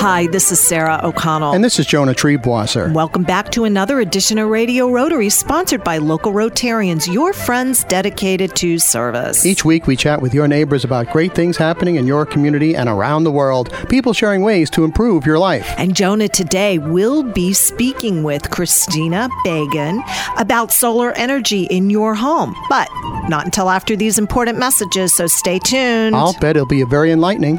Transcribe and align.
Hi, 0.00 0.26
this 0.30 0.52
is 0.52 0.60
Sarah 0.60 1.00
O'Connell. 1.02 1.54
And 1.54 1.64
this 1.64 1.78
is 1.78 1.86
Jonah 1.86 2.12
Triebwasser. 2.12 2.92
Welcome 2.92 3.22
back 3.22 3.50
to 3.52 3.64
another 3.64 4.00
edition 4.00 4.36
of 4.36 4.50
Radio 4.50 4.90
Rotary, 4.90 5.30
sponsored 5.30 5.82
by 5.82 5.96
local 5.96 6.32
Rotarians, 6.32 7.10
your 7.10 7.32
friends 7.32 7.84
dedicated 7.84 8.54
to 8.56 8.78
service. 8.78 9.46
Each 9.46 9.64
week, 9.64 9.86
we 9.86 9.96
chat 9.96 10.20
with 10.20 10.34
your 10.34 10.46
neighbors 10.46 10.84
about 10.84 11.10
great 11.10 11.34
things 11.34 11.56
happening 11.56 11.96
in 11.96 12.06
your 12.06 12.26
community 12.26 12.76
and 12.76 12.86
around 12.86 13.24
the 13.24 13.32
world, 13.32 13.72
people 13.88 14.12
sharing 14.12 14.42
ways 14.42 14.68
to 14.70 14.84
improve 14.84 15.24
your 15.24 15.38
life. 15.38 15.72
And 15.78 15.96
Jonah 15.96 16.28
today 16.28 16.78
will 16.78 17.22
be 17.22 17.54
speaking 17.54 18.24
with 18.24 18.50
Christina 18.50 19.30
Bagan 19.46 20.02
about 20.38 20.70
solar 20.70 21.12
energy 21.12 21.64
in 21.64 21.88
your 21.88 22.14
home, 22.14 22.54
but 22.68 22.90
not 23.30 23.46
until 23.46 23.70
after 23.70 23.96
these 23.96 24.18
important 24.18 24.58
messages, 24.58 25.14
so 25.14 25.26
stay 25.26 25.58
tuned. 25.58 26.14
I'll 26.14 26.34
bet 26.34 26.56
it'll 26.56 26.66
be 26.66 26.82
very 26.82 27.10
enlightening. 27.10 27.58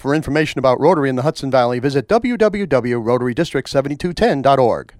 For 0.00 0.14
information 0.14 0.58
about 0.58 0.80
Rotary 0.80 1.10
in 1.10 1.16
the 1.16 1.24
Hudson 1.24 1.50
Valley, 1.50 1.78
visit 1.78 2.08
www.rotarydistrict7210.org. 2.08 4.99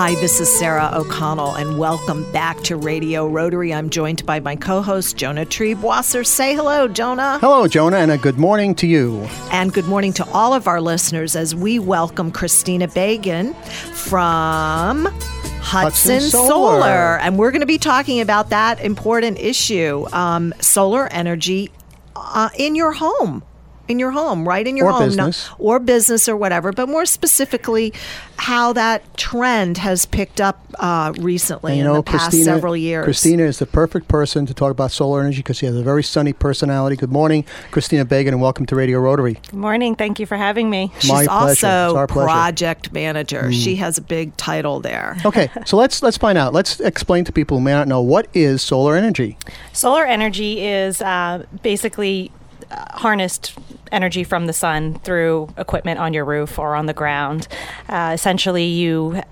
Hi, 0.00 0.14
this 0.14 0.38
is 0.38 0.48
Sarah 0.60 0.92
O'Connell, 0.94 1.56
and 1.56 1.76
welcome 1.76 2.22
back 2.30 2.60
to 2.60 2.76
Radio 2.76 3.26
Rotary. 3.26 3.74
I'm 3.74 3.90
joined 3.90 4.24
by 4.24 4.38
my 4.38 4.54
co 4.54 4.80
host, 4.80 5.16
Jonah 5.16 5.44
Triebwasser. 5.44 6.24
Say 6.24 6.54
hello, 6.54 6.86
Jonah. 6.86 7.40
Hello, 7.40 7.66
Jonah, 7.66 7.96
and 7.96 8.12
a 8.12 8.16
good 8.16 8.38
morning 8.38 8.76
to 8.76 8.86
you. 8.86 9.26
And 9.50 9.72
good 9.72 9.86
morning 9.86 10.12
to 10.12 10.24
all 10.30 10.54
of 10.54 10.68
our 10.68 10.80
listeners 10.80 11.34
as 11.34 11.52
we 11.52 11.80
welcome 11.80 12.30
Christina 12.30 12.86
Bagan 12.86 13.56
from 13.92 15.06
Hudson, 15.06 15.62
Hudson 15.62 16.20
Solar. 16.20 16.48
Solar. 16.48 17.18
And 17.18 17.36
we're 17.36 17.50
going 17.50 17.62
to 17.62 17.66
be 17.66 17.78
talking 17.78 18.20
about 18.20 18.50
that 18.50 18.78
important 18.78 19.40
issue 19.40 20.06
um, 20.12 20.54
solar 20.60 21.12
energy 21.12 21.72
uh, 22.14 22.50
in 22.56 22.76
your 22.76 22.92
home. 22.92 23.42
In 23.88 23.98
your 23.98 24.10
home, 24.10 24.46
right 24.46 24.66
in 24.66 24.76
your 24.76 24.86
Or 24.88 24.92
home, 24.92 25.04
business. 25.06 25.48
or 25.58 25.78
business, 25.78 26.28
or 26.28 26.36
whatever. 26.36 26.72
But 26.72 26.88
more 26.90 27.06
specifically, 27.06 27.94
how 28.36 28.72
that 28.74 29.16
trend 29.16 29.78
has 29.78 30.04
picked 30.04 30.40
up 30.42 30.62
uh, 30.78 31.12
recently 31.18 31.72
And 31.72 31.78
you 31.78 31.84
in 31.86 31.90
know, 31.90 31.96
the 31.96 32.02
past 32.02 32.24
Christina, 32.24 32.44
several 32.44 32.76
years. 32.76 33.04
Christina 33.04 33.44
is 33.44 33.58
the 33.58 33.66
perfect 33.66 34.06
person 34.06 34.44
to 34.46 34.52
talk 34.54 34.70
about 34.70 34.92
solar 34.92 35.20
energy 35.22 35.38
because 35.38 35.56
she 35.56 35.64
has 35.66 35.74
a 35.74 35.82
very 35.82 36.02
sunny 36.02 36.32
personality. 36.34 36.96
Good 36.96 37.10
morning, 37.10 37.44
Christina 37.70 38.04
Bagan, 38.04 38.28
and 38.28 38.42
welcome 38.42 38.66
to 38.66 38.76
Radio 38.76 38.98
Rotary. 39.00 39.34
Good 39.34 39.54
morning. 39.54 39.94
Thank 39.96 40.20
you 40.20 40.26
for 40.26 40.36
having 40.36 40.68
me. 40.68 40.92
She's 40.98 41.10
My 41.10 41.26
pleasure. 41.26 41.52
It's 41.52 41.64
also 41.64 41.96
our 41.96 42.06
pleasure. 42.06 42.28
Mm. 42.28 42.32
project 42.32 42.92
manager. 42.92 43.50
She 43.52 43.76
has 43.76 43.96
a 43.96 44.02
big 44.02 44.36
title 44.36 44.80
there. 44.80 45.16
Okay, 45.24 45.48
so 45.64 45.76
let's 45.78 46.02
let's 46.02 46.18
find 46.18 46.36
out. 46.36 46.52
Let's 46.52 46.78
explain 46.80 47.24
to 47.24 47.32
people 47.32 47.56
who 47.56 47.64
may 47.64 47.72
not 47.72 47.88
know 47.88 48.02
what 48.02 48.28
is 48.34 48.60
solar 48.60 48.96
energy. 48.96 49.38
Solar 49.72 50.04
energy 50.04 50.60
is 50.64 51.00
uh, 51.00 51.46
basically 51.62 52.30
harnessed 52.70 53.56
energy 53.92 54.24
from 54.24 54.46
the 54.46 54.52
sun 54.52 54.94
through 55.00 55.48
equipment 55.56 55.98
on 55.98 56.12
your 56.12 56.24
roof 56.24 56.58
or 56.58 56.74
on 56.74 56.86
the 56.86 56.92
ground. 56.94 57.48
Uh, 57.88 58.10
essentially, 58.14 58.64
you 58.66 59.22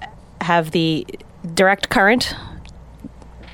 have 0.40 0.70
the 0.70 1.06
direct 1.54 1.88
current. 1.90 2.34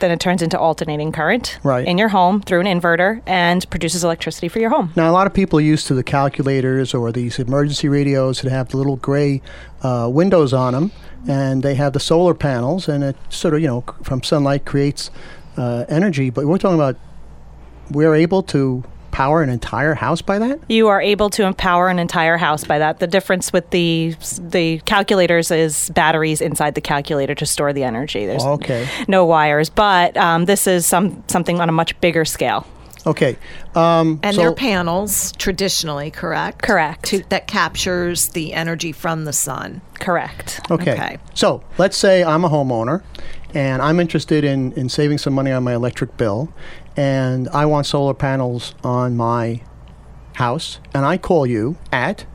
Then 0.00 0.10
it 0.10 0.18
turns 0.18 0.42
into 0.42 0.58
alternating 0.58 1.12
current 1.12 1.58
Right. 1.62 1.86
in 1.86 1.96
your 1.96 2.08
home 2.08 2.40
through 2.42 2.60
an 2.60 2.66
inverter 2.66 3.22
and 3.24 3.68
produces 3.70 4.02
electricity 4.02 4.48
for 4.48 4.58
your 4.58 4.70
home. 4.70 4.92
Now, 4.96 5.08
a 5.08 5.12
lot 5.12 5.28
of 5.28 5.32
people 5.34 5.60
are 5.60 5.62
used 5.62 5.86
to 5.88 5.94
the 5.94 6.02
calculators 6.02 6.92
or 6.92 7.12
these 7.12 7.38
emergency 7.38 7.88
radios 7.88 8.40
that 8.42 8.50
have 8.50 8.70
the 8.70 8.78
little 8.78 8.96
gray 8.96 9.42
uh, 9.82 10.08
windows 10.12 10.52
on 10.52 10.72
them, 10.74 10.90
and 11.28 11.62
they 11.62 11.76
have 11.76 11.92
the 11.92 12.00
solar 12.00 12.34
panels, 12.34 12.88
and 12.88 13.04
it 13.04 13.16
sort 13.28 13.54
of, 13.54 13.60
you 13.60 13.68
know, 13.68 13.84
from 14.02 14.24
sunlight 14.24 14.64
creates 14.64 15.10
uh, 15.56 15.84
energy. 15.88 16.30
But 16.30 16.46
we're 16.46 16.58
talking 16.58 16.74
about 16.78 16.96
we're 17.92 18.14
able 18.16 18.42
to 18.44 18.82
power 19.12 19.42
an 19.42 19.48
entire 19.50 19.94
house 19.94 20.20
by 20.22 20.38
that. 20.40 20.58
You 20.68 20.88
are 20.88 21.00
able 21.00 21.30
to 21.30 21.44
empower 21.44 21.88
an 21.88 21.98
entire 22.00 22.36
house 22.36 22.64
by 22.64 22.78
that. 22.80 22.98
The 22.98 23.06
difference 23.06 23.52
with 23.52 23.70
the 23.70 24.16
the 24.40 24.80
calculators 24.84 25.50
is 25.52 25.90
batteries 25.90 26.40
inside 26.40 26.74
the 26.74 26.80
calculator 26.80 27.34
to 27.36 27.46
store 27.46 27.72
the 27.72 27.84
energy. 27.84 28.26
There's 28.26 28.44
Okay. 28.44 28.88
no 29.06 29.24
wires, 29.24 29.70
but 29.70 30.16
um, 30.16 30.46
this 30.46 30.66
is 30.66 30.84
some 30.86 31.22
something 31.28 31.60
on 31.60 31.68
a 31.68 31.72
much 31.72 31.98
bigger 32.00 32.24
scale. 32.24 32.66
Okay. 33.04 33.36
Um, 33.74 34.20
And 34.22 34.36
so, 34.36 34.42
they're 34.42 34.52
panels, 34.54 35.32
traditionally, 35.32 36.12
correct? 36.12 36.62
Correct. 36.62 37.04
To, 37.06 37.24
that 37.30 37.48
captures 37.48 38.28
the 38.28 38.52
energy 38.52 38.92
from 38.92 39.24
the 39.24 39.32
sun. 39.32 39.80
Correct. 39.94 40.60
Okay. 40.70 40.92
Okay. 40.92 41.18
So 41.34 41.64
let's 41.78 41.96
say 41.96 42.22
I'm 42.22 42.44
a 42.44 42.48
homeowner 42.48 43.02
and 43.54 43.82
I'm 43.82 43.98
interested 43.98 44.44
in, 44.44 44.72
in 44.74 44.88
saving 44.88 45.18
some 45.18 45.32
money 45.32 45.50
on 45.50 45.64
my 45.64 45.74
electric 45.74 46.16
bill 46.16 46.52
and 46.96 47.48
I 47.50 47.66
want 47.66 47.86
solar 47.86 48.14
panels 48.14 48.74
on 48.84 49.16
my 49.16 49.62
house 50.34 50.80
and 50.94 51.04
I 51.04 51.18
call 51.18 51.46
you 51.46 51.76
at 51.92 52.26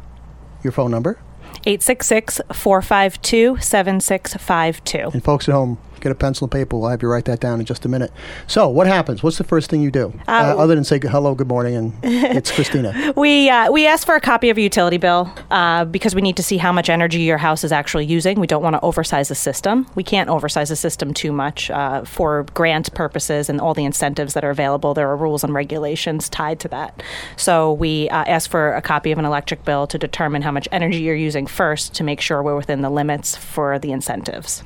your 0.63 0.71
phone 0.71 0.91
number 0.91 1.19
866 1.65 2.41
452 2.53 3.57
7652. 3.59 5.09
and 5.13 5.23
folks 5.23 5.47
at 5.49 5.53
home 5.53 5.77
get 6.07 6.11
a 6.11 6.15
pencil 6.15 6.45
and 6.45 6.51
paper 6.51 6.77
we'll 6.77 6.89
have 6.89 7.01
you 7.01 7.09
write 7.09 7.25
that 7.25 7.39
down 7.39 7.59
in 7.59 7.65
just 7.65 7.85
a 7.85 7.89
minute 7.89 8.11
so 8.47 8.67
what 8.67 8.87
happens 8.87 9.23
what's 9.23 9.37
the 9.37 9.43
first 9.43 9.69
thing 9.69 9.81
you 9.81 9.91
do 9.91 10.13
uh, 10.27 10.55
other 10.57 10.75
than 10.75 10.83
say 10.83 10.99
hello 10.99 11.35
good 11.35 11.47
morning 11.47 11.75
and 11.75 11.93
it's 12.03 12.51
christina 12.51 13.13
We 13.15 13.49
uh, 13.49 13.71
we 13.71 13.87
ask 13.87 14.05
for 14.05 14.15
a 14.15 14.21
copy 14.21 14.49
of 14.49 14.57
a 14.57 14.61
utility 14.61 14.97
bill 14.97 15.33
uh, 15.49 15.85
because 15.85 16.13
we 16.13 16.21
need 16.21 16.37
to 16.37 16.43
see 16.43 16.57
how 16.57 16.71
much 16.71 16.89
energy 16.89 17.21
your 17.21 17.37
house 17.37 17.63
is 17.63 17.71
actually 17.71 18.05
using. 18.05 18.39
We 18.39 18.47
don't 18.47 18.61
want 18.61 18.75
to 18.75 18.81
oversize 18.81 19.29
the 19.29 19.35
system. 19.35 19.87
We 19.95 20.03
can't 20.03 20.29
oversize 20.29 20.69
the 20.69 20.75
system 20.75 21.13
too 21.13 21.31
much 21.31 21.71
uh, 21.71 22.03
for 22.03 22.43
grant 22.53 22.93
purposes 22.93 23.49
and 23.49 23.59
all 23.59 23.73
the 23.73 23.85
incentives 23.85 24.33
that 24.33 24.43
are 24.43 24.49
available. 24.49 24.93
There 24.93 25.09
are 25.09 25.17
rules 25.17 25.43
and 25.43 25.53
regulations 25.53 26.29
tied 26.29 26.59
to 26.61 26.67
that. 26.69 27.01
So 27.37 27.73
we 27.73 28.09
uh, 28.09 28.25
ask 28.25 28.49
for 28.49 28.73
a 28.73 28.81
copy 28.81 29.11
of 29.11 29.19
an 29.19 29.25
electric 29.25 29.65
bill 29.65 29.87
to 29.87 29.97
determine 29.97 30.41
how 30.41 30.51
much 30.51 30.67
energy 30.71 30.99
you're 30.99 31.15
using 31.15 31.47
first 31.47 31.93
to 31.95 32.03
make 32.03 32.21
sure 32.21 32.43
we're 32.43 32.55
within 32.55 32.81
the 32.81 32.89
limits 32.89 33.35
for 33.35 33.79
the 33.79 33.91
incentives. 33.91 34.63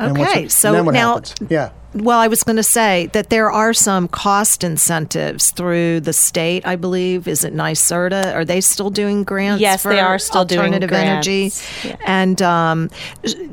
Okay. 0.00 0.48
so 0.48 0.82
now, 0.82 1.14
happens? 1.14 1.34
yeah 1.50 1.70
well, 1.92 2.20
I 2.20 2.28
was 2.28 2.44
going 2.44 2.56
to 2.56 2.62
say 2.62 3.06
that 3.12 3.30
there 3.30 3.50
are 3.50 3.72
some 3.72 4.06
cost 4.06 4.62
incentives 4.62 5.50
through 5.50 6.00
the 6.00 6.12
state, 6.12 6.64
I 6.64 6.76
believe. 6.76 7.26
Is 7.26 7.42
it 7.42 7.54
NYSERDA? 7.54 8.34
Are 8.34 8.44
they 8.44 8.60
still 8.60 8.90
doing 8.90 9.24
grants? 9.24 9.60
Yes, 9.60 9.82
for 9.82 9.92
they 9.92 10.00
are 10.00 10.18
still 10.18 10.44
doing 10.44 10.72
alternative 10.74 10.92
energy. 10.92 11.52
Yeah. 11.84 11.96
And 12.06 12.40
um, 12.42 12.90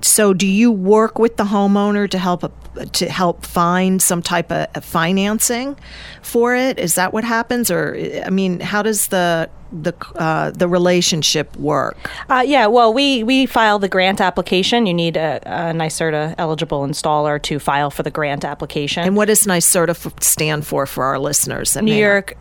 so, 0.01 0.33
do 0.33 0.45
you 0.45 0.71
work 0.71 1.17
with 1.17 1.37
the 1.37 1.45
homeowner 1.45 2.09
to 2.09 2.17
help 2.19 2.53
to 2.93 3.09
help 3.09 3.45
find 3.45 4.01
some 4.01 4.21
type 4.21 4.51
of 4.51 4.83
financing 4.83 5.75
for 6.21 6.55
it? 6.55 6.77
Is 6.77 6.95
that 6.95 7.13
what 7.13 7.23
happens, 7.23 7.71
or 7.71 7.95
I 8.23 8.29
mean, 8.29 8.59
how 8.59 8.83
does 8.83 9.07
the 9.07 9.49
the 9.71 9.93
uh, 10.15 10.51
the 10.51 10.67
relationship 10.67 11.55
work? 11.57 11.97
Uh, 12.29 12.43
yeah, 12.45 12.67
well, 12.67 12.93
we, 12.93 13.23
we 13.23 13.45
file 13.45 13.79
the 13.79 13.89
grant 13.89 14.21
application. 14.21 14.85
You 14.85 14.93
need 14.93 15.17
a, 15.17 15.41
a 15.45 15.73
NYSERDA 15.73 16.35
eligible 16.37 16.85
installer 16.87 17.41
to 17.43 17.59
file 17.59 17.89
for 17.89 18.03
the 18.03 18.11
grant 18.11 18.26
application. 18.27 19.03
And 19.03 19.15
what 19.15 19.27
does 19.27 19.45
NYSERDA 19.45 19.89
f- 20.05 20.13
stand 20.21 20.65
for 20.65 20.85
for 20.85 21.03
our 21.05 21.19
listeners? 21.19 21.75
New 21.75 21.83
may 21.93 21.99
York 21.99 22.35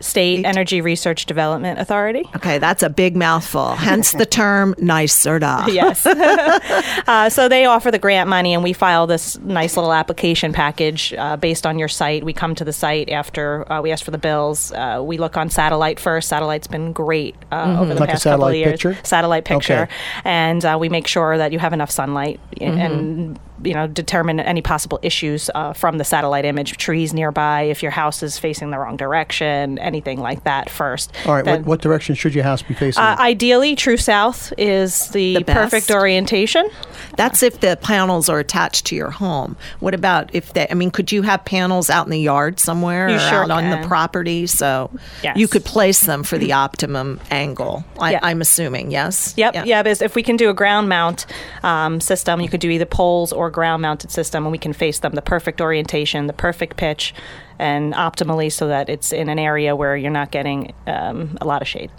State 0.00 0.44
Energy 0.44 0.80
Research 0.80 1.26
Development 1.26 1.78
Authority. 1.78 2.24
Okay, 2.34 2.58
that's 2.58 2.82
a 2.82 2.90
big 2.90 3.14
mouthful. 3.14 3.76
Hence 3.76 4.10
the 4.10 4.26
term 4.26 4.74
NYSERDA. 4.74 5.68
Yes. 5.72 6.04
uh, 7.06 7.30
so 7.30 7.48
they 7.48 7.66
offer 7.66 7.90
the 7.92 8.00
grant 8.00 8.28
money, 8.28 8.52
and 8.52 8.64
we 8.64 8.72
file 8.72 9.06
this 9.06 9.38
nice 9.38 9.76
little 9.76 9.92
application 9.92 10.52
package 10.52 11.14
uh, 11.14 11.36
based 11.36 11.66
on 11.66 11.78
your 11.78 11.86
site. 11.86 12.24
We 12.24 12.32
come 12.32 12.56
to 12.56 12.64
the 12.64 12.72
site 12.72 13.10
after 13.10 13.70
uh, 13.72 13.80
we 13.80 13.92
ask 13.92 14.04
for 14.04 14.10
the 14.10 14.18
bills. 14.18 14.72
Uh, 14.72 15.00
we 15.04 15.18
look 15.18 15.36
on 15.36 15.50
satellite 15.50 16.00
first. 16.00 16.28
Satellite's 16.28 16.66
been 16.66 16.92
great 16.92 17.36
uh, 17.52 17.76
over 17.78 17.94
the 17.94 18.00
Like 18.00 18.08
a 18.08 18.12
past 18.14 18.24
couple 18.24 18.46
of 18.48 18.54
satellite 18.54 18.56
years. 18.56 18.70
picture? 18.72 18.98
Satellite 19.04 19.44
picture, 19.44 19.82
Okay. 19.82 19.92
and 20.24 20.64
uh, 20.64 20.76
we 20.80 20.88
make 20.88 21.06
sure 21.06 21.38
that 21.38 21.52
you 21.52 21.60
have 21.60 21.72
enough 21.72 21.92
sunlight 21.92 22.40
and 22.60 23.38
you 23.64 23.74
know, 23.74 23.86
determine 23.86 24.40
any 24.40 24.62
possible 24.62 24.98
issues 25.02 25.50
uh, 25.54 25.72
from 25.72 25.98
the 25.98 26.04
satellite 26.04 26.44
image, 26.44 26.70
of 26.72 26.76
trees 26.78 27.12
nearby, 27.14 27.62
if 27.62 27.82
your 27.82 27.92
house 27.92 28.22
is 28.22 28.38
facing 28.38 28.70
the 28.70 28.78
wrong 28.78 28.96
direction, 28.96 29.78
anything 29.78 30.20
like 30.20 30.44
that 30.44 30.70
first. 30.70 31.12
All 31.26 31.34
right, 31.34 31.44
Then- 31.44 31.60
what, 31.60 31.66
what 31.66 31.80
direction 31.82 32.14
should 32.14 32.34
your 32.34 32.44
house 32.44 32.62
be 32.62 32.74
facing? 32.74 33.02
uh, 33.02 33.16
ideally, 33.18 33.74
true 33.76 33.96
south 33.96 34.52
is 34.58 35.08
the, 35.10 35.36
The 35.38 35.44
perfect 35.44 35.90
orientation. 35.90 36.68
That's 37.16 37.42
if 37.42 37.60
the 37.60 37.78
panels 37.82 38.28
are 38.28 38.38
attached 38.38 38.86
to 38.86 38.96
your 38.96 39.10
home. 39.10 39.56
What 39.80 39.94
about 39.94 40.34
if 40.34 40.52
they? 40.54 40.66
I 40.70 40.74
mean, 40.74 40.90
could 40.90 41.12
you 41.12 41.22
have 41.22 41.44
panels 41.44 41.90
out 41.90 42.06
in 42.06 42.10
the 42.10 42.20
yard 42.20 42.58
somewhere 42.58 43.08
You 43.08 43.16
or 43.16 43.18
sure 43.18 43.42
out 43.44 43.50
on 43.50 43.68
the 43.70 43.86
property? 43.86 44.46
So 44.46 44.90
Yes. 45.22 45.36
you 45.36 45.46
could 45.48 45.64
place 45.64 46.00
them 46.00 46.22
for 46.22 46.38
the 46.38 46.52
optimum 46.52 47.20
angle. 47.30 47.84
I, 47.98 48.12
Yeah. 48.12 48.20
I'm 48.22 48.40
assuming, 48.40 48.90
yes. 48.90 49.34
Yep, 49.36 49.54
Yeah. 49.54 49.64
yeah. 49.64 49.82
because 49.82 50.00
if 50.00 50.14
we 50.14 50.22
can 50.22 50.36
do 50.36 50.48
a 50.48 50.54
ground 50.54 50.88
mount 50.88 51.26
um, 51.62 52.00
system, 52.00 52.40
you 52.40 52.48
could 52.48 52.60
do 52.60 52.70
either 52.70 52.86
poles 52.86 53.32
or 53.32 53.50
ground 53.52 53.82
mounted 53.82 54.10
system, 54.10 54.44
and 54.44 54.52
we 54.52 54.58
can 54.58 54.72
face 54.72 54.98
them 54.98 55.12
the 55.12 55.22
perfect 55.22 55.60
orientation, 55.60 56.26
the 56.26 56.32
perfect 56.32 56.76
pitch, 56.76 57.14
and 57.58 57.94
optimally 57.94 58.50
so 58.50 58.66
that 58.68 58.88
it's 58.88 59.12
in 59.12 59.28
an 59.28 59.38
area 59.38 59.76
where 59.76 59.96
you're 59.96 60.10
not 60.10 60.30
getting 60.30 60.72
um, 60.86 61.38
a 61.40 61.46
lot 61.46 61.62
of 61.62 61.68
shade. 61.68 61.90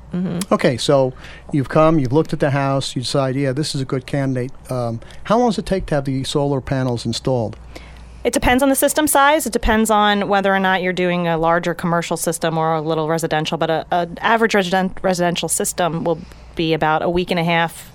okay, 0.51 0.75
so 0.77 1.13
you've 1.51 1.69
come, 1.69 1.99
you've 1.99 2.11
looked 2.11 2.33
at 2.33 2.39
the 2.39 2.51
house, 2.51 2.95
you 2.95 3.01
decide, 3.01 3.35
yeah, 3.35 3.53
this 3.53 3.73
is 3.73 3.81
a 3.81 3.85
good 3.85 4.05
candidate. 4.05 4.51
Um, 4.69 4.99
how 5.23 5.39
long 5.39 5.49
does 5.49 5.59
it 5.59 5.65
take 5.65 5.85
to 5.87 5.95
have 5.95 6.05
the 6.05 6.23
solar 6.25 6.59
panels 6.59 7.05
installed? 7.05 7.57
It 8.23 8.33
depends 8.33 8.63
on 8.63 8.69
the 8.69 8.75
system 8.75 9.05
size. 9.05 9.45
It 9.45 9.53
depends 9.53 9.89
on 9.89 10.29
whether 10.29 10.53
or 10.53 10.59
not 10.59 10.81
you're 10.81 10.93
doing 10.93 11.27
a 11.27 11.37
larger 11.37 11.73
commercial 11.73 12.15
system 12.15 12.57
or 12.57 12.75
a 12.75 12.81
little 12.81 13.09
residential. 13.09 13.57
But 13.57 13.69
a, 13.69 13.85
a 13.91 14.07
average 14.19 14.55
resident, 14.55 14.97
residential 15.01 15.49
system 15.49 16.05
will 16.05 16.19
be 16.55 16.73
about 16.73 17.01
a 17.01 17.09
week 17.09 17.31
and 17.31 17.39
a 17.39 17.43
half 17.43 17.92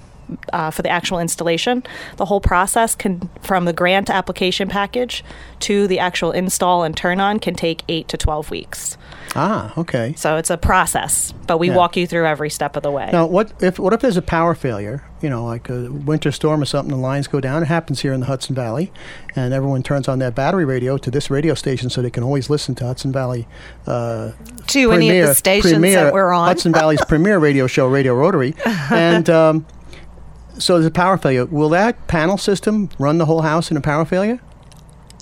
uh, 0.53 0.71
for 0.71 0.83
the 0.83 0.89
actual 0.91 1.19
installation. 1.19 1.83
The 2.17 2.25
whole 2.27 2.41
process 2.41 2.95
can, 2.95 3.29
from 3.43 3.65
the 3.65 3.73
grant 3.73 4.11
application 4.11 4.69
package 4.69 5.25
to 5.61 5.87
the 5.87 5.99
actual 5.99 6.31
install 6.33 6.83
and 6.85 6.97
turn 6.97 7.21
on, 7.21 7.39
can 7.39 7.55
take 7.55 7.83
eight 7.89 8.09
to 8.09 8.17
twelve 8.17 8.51
weeks. 8.51 8.97
Ah, 9.37 9.73
okay. 9.77 10.15
So 10.17 10.37
it's 10.37 10.49
a 10.51 10.57
process, 10.57 11.33
but 11.47 11.59
we 11.59 11.69
Yeah. 11.69 11.77
walk 11.77 11.97
you 11.97 12.07
through 12.07 12.27
every 12.27 12.49
step 12.51 12.77
of 12.77 12.83
the 12.83 12.91
way. 12.91 13.11
Now, 13.13 13.27
what 13.27 13.53
if 13.61 13.79
what 13.79 13.93
if 13.93 14.01
there's 14.01 14.17
a 14.17 14.23
power 14.23 14.55
failure? 14.55 15.05
You 15.21 15.29
know, 15.29 15.45
like 15.45 15.69
a 15.69 15.91
winter 15.91 16.31
storm 16.31 16.63
or 16.63 16.65
something, 16.65 16.95
the 16.95 17.01
lines 17.01 17.27
go 17.27 17.41
down. 17.41 17.63
It 17.63 17.67
happens 17.67 18.01
here 18.01 18.13
in 18.13 18.21
the 18.21 18.27
Hudson 18.27 18.55
Valley, 18.55 18.93
and 19.35 19.53
everyone 19.53 19.83
turns 19.83 20.07
on 20.09 20.19
their 20.21 20.31
battery 20.31 20.65
radio 20.65 20.97
to 20.97 21.11
this 21.11 21.29
radio 21.29 21.55
station 21.55 21.91
so 21.91 22.01
they 22.03 22.11
can 22.11 22.23
always 22.23 22.49
listen 22.49 22.75
to 22.77 22.85
Hudson 22.85 23.13
Valley. 23.13 23.47
Uh, 23.87 24.31
To 24.69 24.93
any 24.93 25.19
of 25.19 25.29
the 25.29 25.35
stations 25.35 25.73
premier- 25.75 26.05
that 26.05 26.13
we're 26.15 26.33
on. 26.33 26.47
Hudson 26.49 26.73
Valley's 26.73 27.05
premier 27.05 27.39
radio 27.39 27.67
show, 27.67 27.87
Radio 27.89 28.15
Rotary, 28.15 28.55
and 28.91 29.29
um, 29.29 29.67
so 30.59 30.75
there's 30.75 30.87
a 30.87 30.91
power 30.91 31.17
failure. 31.17 31.47
Will 31.47 31.69
that 31.71 32.07
panel 32.09 32.39
system 32.39 32.91
run 32.99 33.19
the 33.19 33.27
whole 33.27 33.43
house 33.43 33.71
in 33.71 33.77
a 33.77 33.81
power 33.81 34.05
failure? 34.05 34.41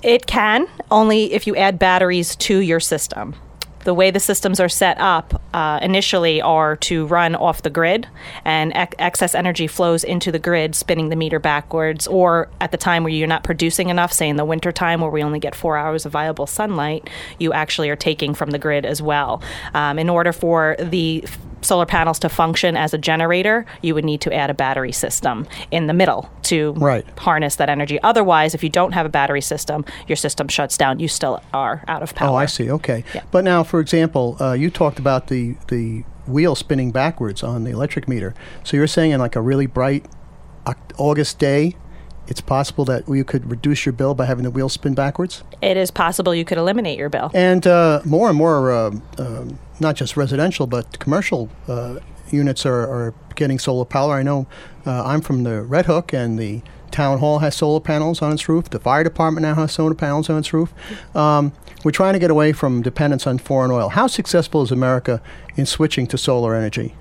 It 0.03 0.27
can, 0.27 0.67
only 0.91 1.33
if 1.33 1.47
you 1.47 1.55
add 1.55 1.79
batteries 1.79 2.35
to 2.37 2.59
your 2.59 2.79
system. 2.79 3.35
The 3.83 3.93
way 3.93 4.11
the 4.11 4.19
systems 4.19 4.59
are 4.59 4.67
set 4.67 4.99
up 4.99 5.41
uh, 5.53 5.79
initially 5.81 6.41
are 6.41 6.75
to 6.75 7.05
run 7.07 7.35
off 7.35 7.61
the 7.61 7.69
grid, 7.69 8.05
and 8.43 8.73
excess 8.75 9.33
energy 9.33 9.65
flows 9.65 10.03
into 10.03 10.29
the 10.29 10.39
grid, 10.39 10.75
spinning 10.75 11.07
the 11.07 11.15
meter 11.15 11.39
backwards. 11.39 12.05
Or 12.05 12.49
at 12.59 12.71
the 12.71 12.77
time 12.77 13.03
where 13.03 13.13
you're 13.13 13.27
not 13.27 13.45
producing 13.45 13.87
enough, 13.87 14.11
say 14.11 14.27
in 14.27 14.35
the 14.35 14.43
wintertime 14.43 14.99
where 14.99 15.09
we 15.09 15.23
only 15.23 15.39
get 15.39 15.55
four 15.55 15.77
hours 15.77 16.05
of 16.05 16.11
viable 16.11 16.47
sunlight, 16.47 17.09
you 17.39 17.53
actually 17.53 17.89
are 17.89 17.95
taking 17.95 18.33
from 18.33 18.49
the 18.49 18.59
grid 18.59 18.85
as 18.85 19.01
well. 19.01 19.41
Um, 19.73 19.97
in 19.97 20.09
order 20.09 20.33
for 20.33 20.75
the 20.79 21.23
solar 21.61 21.85
panels 21.85 22.19
to 22.19 22.29
function 22.29 22.77
as 22.77 22.93
a 22.93 22.97
generator, 22.97 23.65
you 23.81 23.93
would 23.95 24.05
need 24.05 24.21
to 24.21 24.33
add 24.33 24.49
a 24.49 24.53
battery 24.53 24.91
system 24.91 25.47
in 25.71 25.87
the 25.87 25.93
middle 25.93 26.29
to 26.43 26.73
Right. 26.77 27.05
harness 27.17 27.55
that 27.57 27.69
energy. 27.69 27.99
Otherwise, 28.03 28.53
if 28.53 28.63
you 28.63 28.69
don't 28.69 28.93
have 28.93 29.05
a 29.05 29.09
battery 29.09 29.41
system, 29.41 29.83
your 30.07 30.15
system 30.15 30.47
shuts 30.47 30.77
down. 30.77 30.99
You 30.99 31.07
still 31.07 31.41
are 31.53 31.83
out 31.87 32.03
of 32.03 32.13
power. 32.15 32.29
Oh, 32.29 32.35
I 32.35 32.45
see. 32.45 32.69
Okay. 32.71 33.03
Yeah. 33.13 33.21
But 33.31 33.43
now, 33.43 33.63
for 33.63 33.79
example, 33.79 34.37
uh, 34.39 34.53
you 34.53 34.69
talked 34.69 34.99
about 34.99 35.27
the 35.27 35.55
the 35.67 36.03
wheel 36.27 36.55
spinning 36.55 36.91
backwards 36.91 37.41
on 37.41 37.63
the 37.63 37.71
electric 37.71 38.07
meter. 38.07 38.33
So 38.63 38.75
you're 38.77 38.85
saying 38.87 39.11
in 39.11 39.19
like 39.19 39.35
a 39.37 39.41
really 39.41 39.65
bright 39.65 40.05
August 40.97 41.39
day, 41.39 41.75
it's 42.27 42.41
possible 42.41 42.85
that 42.85 43.07
you 43.07 43.23
could 43.23 43.49
reduce 43.49 43.85
your 43.85 43.93
bill 43.93 44.13
by 44.13 44.25
having 44.25 44.43
the 44.43 44.51
wheel 44.51 44.69
spin 44.69 44.93
backwards. 44.93 45.43
It 45.61 45.77
is 45.77 45.91
possible 45.91 46.35
you 46.35 46.45
could 46.45 46.57
eliminate 46.57 46.97
your 46.97 47.09
bill. 47.09 47.31
And 47.33 47.65
uh, 47.65 48.01
more 48.05 48.29
and 48.29 48.37
more, 48.37 48.71
uh, 48.71 48.91
um 49.17 49.59
not 49.79 49.95
just 49.95 50.17
residential, 50.17 50.67
but 50.67 50.99
commercial 50.99 51.49
uh, 51.67 51.99
units 52.31 52.65
are, 52.65 52.81
are 52.81 53.13
getting 53.35 53.59
solar 53.59 53.85
power. 53.85 54.15
I 54.15 54.23
know 54.23 54.47
uh, 54.85 55.03
I'm 55.03 55.21
from 55.21 55.43
the 55.43 55.61
Red 55.61 55.85
Hook, 55.85 56.13
and 56.13 56.39
the 56.39 56.61
town 56.91 57.19
hall 57.19 57.39
has 57.39 57.55
solar 57.55 57.79
panels 57.79 58.21
on 58.21 58.33
its 58.33 58.49
roof. 58.49 58.69
The 58.69 58.79
fire 58.79 59.03
department 59.03 59.43
now 59.43 59.55
has 59.55 59.71
solar 59.71 59.93
panels 59.93 60.29
on 60.29 60.37
its 60.39 60.53
roof. 60.53 60.73
Um, 61.15 61.53
we're 61.83 61.91
trying 61.91 62.13
to 62.13 62.19
get 62.19 62.31
away 62.31 62.53
from 62.53 62.81
dependence 62.81 63.27
on 63.27 63.37
foreign 63.37 63.71
oil. 63.71 63.89
How 63.89 64.07
successful 64.07 64.63
is 64.63 64.71
America 64.71 65.21
in 65.55 65.65
switching 65.65 66.07
to 66.07 66.17
solar 66.17 66.55
energy? 66.55 66.95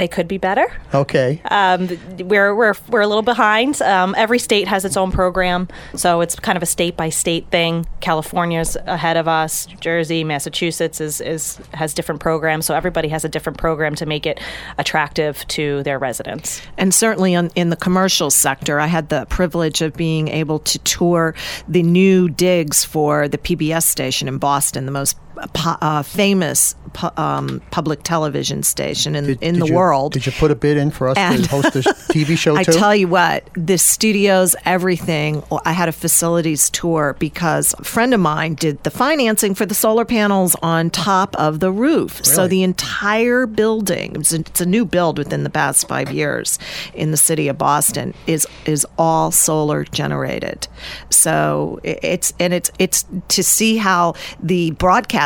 They 0.00 0.08
could 0.08 0.28
be 0.28 0.38
better. 0.38 0.72
Okay. 0.94 1.42
Um, 1.50 1.86
we're, 2.20 2.54
we're, 2.54 2.72
we're 2.88 3.02
a 3.02 3.06
little 3.06 3.20
behind. 3.20 3.82
Um, 3.82 4.14
every 4.16 4.38
state 4.38 4.66
has 4.66 4.86
its 4.86 4.96
own 4.96 5.12
program, 5.12 5.68
so 5.94 6.22
it's 6.22 6.34
kind 6.36 6.56
of 6.56 6.62
a 6.62 6.66
state 6.66 6.96
by 6.96 7.10
state 7.10 7.50
thing. 7.50 7.84
California's 8.00 8.78
ahead 8.86 9.18
of 9.18 9.28
us. 9.28 9.66
Jersey, 9.66 10.24
Massachusetts 10.24 11.02
is, 11.02 11.20
is 11.20 11.60
has 11.74 11.92
different 11.92 12.22
programs, 12.22 12.64
so 12.64 12.74
everybody 12.74 13.08
has 13.08 13.26
a 13.26 13.28
different 13.28 13.58
program 13.58 13.94
to 13.96 14.06
make 14.06 14.24
it 14.24 14.40
attractive 14.78 15.46
to 15.48 15.82
their 15.82 15.98
residents. 15.98 16.62
And 16.78 16.94
certainly 16.94 17.34
on, 17.34 17.50
in 17.54 17.68
the 17.68 17.76
commercial 17.76 18.30
sector, 18.30 18.80
I 18.80 18.86
had 18.86 19.10
the 19.10 19.26
privilege 19.26 19.82
of 19.82 19.98
being 19.98 20.28
able 20.28 20.60
to 20.60 20.78
tour 20.78 21.34
the 21.68 21.82
new 21.82 22.30
digs 22.30 22.86
for 22.86 23.28
the 23.28 23.36
PBS 23.36 23.82
station 23.82 24.28
in 24.28 24.38
Boston, 24.38 24.86
the 24.86 24.92
most 24.92 25.18
uh, 25.54 26.02
famous 26.02 26.74
pu- 26.92 27.10
um, 27.16 27.60
public 27.70 28.02
television 28.02 28.62
station 28.62 29.14
in, 29.14 29.38
in 29.40 29.58
the 29.58 29.66
you, 29.66 29.74
world. 29.74 30.12
Did 30.12 30.26
you 30.26 30.32
put 30.32 30.50
a 30.50 30.54
bid 30.54 30.76
in 30.76 30.90
for 30.90 31.08
us 31.08 31.16
And- 31.16 31.44
to 31.44 31.50
host 31.50 31.76
a 31.76 31.78
TV 32.12 32.36
show 32.36 32.56
I 32.56 32.64
too? 32.64 32.72
tell 32.72 32.94
you 32.94 33.08
what, 33.08 33.48
the 33.54 33.78
studios, 33.78 34.54
everything. 34.64 35.42
I 35.64 35.72
had 35.72 35.88
a 35.88 35.92
facilities 35.92 36.70
tour 36.70 37.16
because 37.18 37.74
a 37.78 37.84
friend 37.84 38.12
of 38.14 38.20
mine 38.20 38.54
did 38.54 38.82
the 38.84 38.90
financing 38.90 39.54
for 39.54 39.66
the 39.66 39.74
solar 39.74 40.04
panels 40.04 40.56
on 40.62 40.90
top 40.90 41.34
of 41.36 41.60
the 41.60 41.70
roof. 41.70 42.24
So 42.24 42.46
the 42.46 42.62
entire 42.62 43.46
building, 43.46 44.16
it's 44.16 44.32
a, 44.32 44.40
it's 44.40 44.60
a 44.60 44.66
new 44.66 44.84
build 44.84 45.18
within 45.18 45.44
the 45.44 45.50
past 45.50 45.88
five 45.88 46.10
years 46.12 46.58
in 46.94 47.10
the 47.10 47.16
city 47.16 47.48
of 47.48 47.58
Boston, 47.58 48.14
is 48.26 48.46
is 48.66 48.86
all 48.98 49.30
solar 49.30 49.84
generated. 49.84 50.68
So 51.10 51.80
it's 51.82 52.32
and 52.38 52.52
it's 52.52 52.70
it's 52.78 53.04
to 53.28 53.42
see 53.42 53.76
how 53.76 54.14
the 54.42 54.70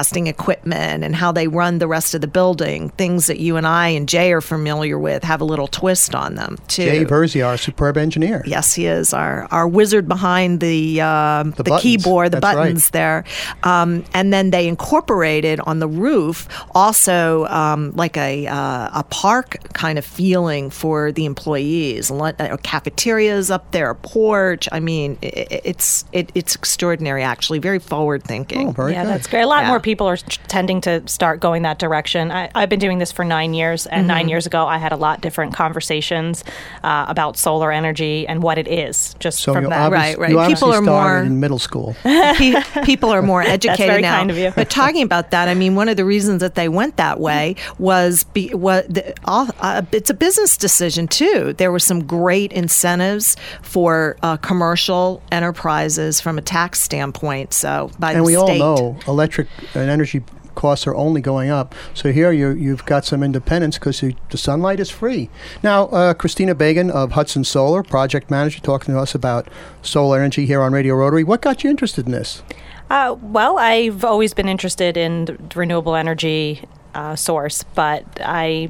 broadcasting 0.05 0.27
equipment 0.27 1.03
and 1.05 1.17
how 1.17 1.33
they 1.33 1.49
run 1.49 1.79
the 1.79 1.89
rest 1.89 2.15
of 2.15 2.21
the 2.21 2.27
building, 2.27 2.91
things 2.91 3.27
that 3.27 3.39
you 3.39 3.57
and 3.57 3.67
I 3.67 3.89
and 3.89 4.07
Jay 4.09 4.33
are 4.33 4.41
familiar 4.43 4.99
with, 4.99 5.25
have 5.25 5.41
a 5.41 5.45
little 5.45 5.67
twist 5.67 6.15
on 6.15 6.35
them 6.35 6.59
too. 6.69 6.85
Jay 6.85 7.05
Verzi, 7.05 7.43
our 7.47 7.57
superb 7.57 7.97
engineer. 7.97 8.43
Yes, 8.47 8.75
he 8.75 8.87
is 8.87 9.15
our 9.15 9.47
our 9.51 9.67
wizard 9.67 10.07
behind 10.07 10.61
the 10.61 11.01
um, 11.01 11.53
the, 11.53 11.65
buttons. 11.65 11.83
keyboard, 11.83 12.33
the 12.33 12.41
That's 12.41 12.55
right. 12.57 12.63
buttons 12.65 12.91
there, 12.91 13.25
um, 13.63 14.05
and 14.13 14.33
then 14.33 14.51
they 14.51 14.69
incorporated 14.69 15.61
on 15.61 15.79
the 15.79 15.89
roof 15.89 16.49
also 16.75 17.47
um, 17.47 17.93
like 17.95 18.17
a 18.19 18.47
uh, 18.47 18.91
a 19.01 19.05
park 19.11 19.57
kind 19.73 19.99
of 19.99 20.05
feeling 20.05 20.71
for 20.71 21.13
the 21.13 21.25
employees. 21.25 22.11
Lun- 22.11 22.35
uh, 22.39 22.57
Cafeterias 22.63 23.51
up 23.51 23.71
there, 23.73 23.91
a 23.91 23.95
porch. 23.95 24.69
I 24.73 24.81
mean, 24.81 25.17
i 25.23 25.27
i- 25.27 25.61
it's 25.65 26.05
it, 26.13 26.31
it's 26.35 26.55
extraordinary. 26.55 27.23
Actually, 27.23 27.59
very 27.61 27.79
forward 27.79 28.23
thinking. 28.25 28.69
Oh, 28.69 28.73
very 28.73 28.93
yeah, 28.93 29.05
good. 29.05 29.11
that's 29.13 29.27
great. 29.29 29.43
A 29.43 29.47
lot 29.47 29.63
Yeah. 29.65 29.69
more 29.71 29.81
people 29.81 29.94
are 30.07 30.17
tending 30.49 30.81
to 30.83 31.07
start 31.07 31.41
going 31.41 31.63
that 31.63 31.79
direction. 31.79 32.31
I, 32.31 32.51
I've 32.55 32.69
been 32.69 32.79
doing 32.81 32.99
this 32.99 33.13
for 33.13 33.25
nine 33.25 33.55
years, 33.55 33.87
and 33.87 34.01
Mm-hmm. 34.05 34.09
nine 34.09 34.29
years 34.29 34.47
ago, 34.47 34.67
I 34.67 34.79
had 34.79 34.93
a 34.93 34.97
lot 34.97 35.21
different 35.21 35.55
conversations 35.55 36.43
uh, 36.83 37.07
about 37.09 37.37
solar 37.37 37.71
energy 37.73 38.27
and 38.27 38.43
what 38.43 38.59
it 38.59 38.67
is. 38.69 39.15
Just 39.19 39.41
So 39.41 39.53
from 39.55 39.65
you, 39.65 39.71
that, 39.71 39.87
obvious- 39.87 40.17
Right, 40.17 40.19
right. 40.19 40.31
you 40.49 40.55
People 40.55 40.71
are 40.73 40.83
started 40.83 40.91
more- 40.91 41.19
in 41.23 41.41
middle 41.41 41.59
school. 41.59 41.95
Pe- 42.03 42.63
people 42.85 43.11
are 43.11 43.23
more 43.23 43.43
educated 43.57 43.87
very 43.87 44.03
now. 44.03 44.17
kind 44.19 44.31
of 44.31 44.37
you. 44.39 44.53
But 44.55 44.71
talking 44.71 45.03
about 45.03 45.31
that, 45.31 45.49
I 45.49 45.55
mean, 45.55 45.75
one 45.75 45.89
of 45.89 45.97
the 45.97 46.05
reasons 46.05 46.41
that 46.41 46.55
they 46.55 46.69
went 46.69 46.97
that 46.97 47.21
way 47.21 47.57
was 47.79 48.25
be, 48.25 48.49
what 48.55 48.93
the, 48.93 49.15
all, 49.25 49.49
uh, 49.61 49.83
it's 49.93 50.11
a 50.11 50.15
business 50.15 50.57
decision 50.57 51.07
too. 51.09 51.53
There 51.55 51.71
were 51.73 51.79
some 51.79 52.05
great 52.07 52.53
incentives 52.53 53.37
for 53.63 54.17
uh, 54.23 54.37
commercial 54.39 55.23
enterprises 55.33 56.21
from 56.21 56.39
a 56.39 56.43
tax 56.43 56.81
standpoint. 56.81 57.53
So 57.53 57.91
by 57.99 58.13
and 58.13 58.21
the 58.21 58.25
we 58.25 58.37
all 58.37 58.55
know 58.57 58.97
electric 59.07 59.49
and 59.85 59.91
energy 59.91 60.23
costs 60.55 60.87
are 60.87 60.95
only 60.95 61.21
going 61.21 61.51
up. 61.51 61.75
So 61.93 62.13
here 62.13 62.33
you 62.33 62.51
you've 62.51 62.85
got 62.87 63.05
some 63.05 63.23
independence 63.23 63.79
because 63.79 64.01
the 64.01 64.39
sunlight 64.39 64.81
is 64.81 64.91
free. 64.91 65.29
Now, 65.63 65.87
uh, 65.87 66.15
Christina 66.15 66.55
Bagan 66.55 66.91
of 66.91 67.13
Hudson 67.13 67.45
Solar, 67.45 67.83
project 67.83 68.31
manager, 68.31 68.61
talking 68.61 68.95
to 68.95 69.01
us 69.01 69.15
about 69.15 69.49
solar 69.83 70.19
energy 70.21 70.47
here 70.47 70.63
on 70.63 70.73
Radio 70.73 70.95
Rotary. 70.95 71.25
What 71.25 71.43
got 71.43 71.65
you 71.65 71.71
interested 71.71 72.07
in 72.07 72.13
this? 72.13 72.43
Uh, 72.91 73.17
well, 73.21 73.59
I've 73.59 74.05
always 74.05 74.35
been 74.35 74.49
interested 74.49 74.97
in 74.97 75.51
renewable 75.55 75.95
energy 75.95 76.63
uh, 76.95 77.17
source, 77.17 77.65
but 77.75 78.05
I 78.21 78.69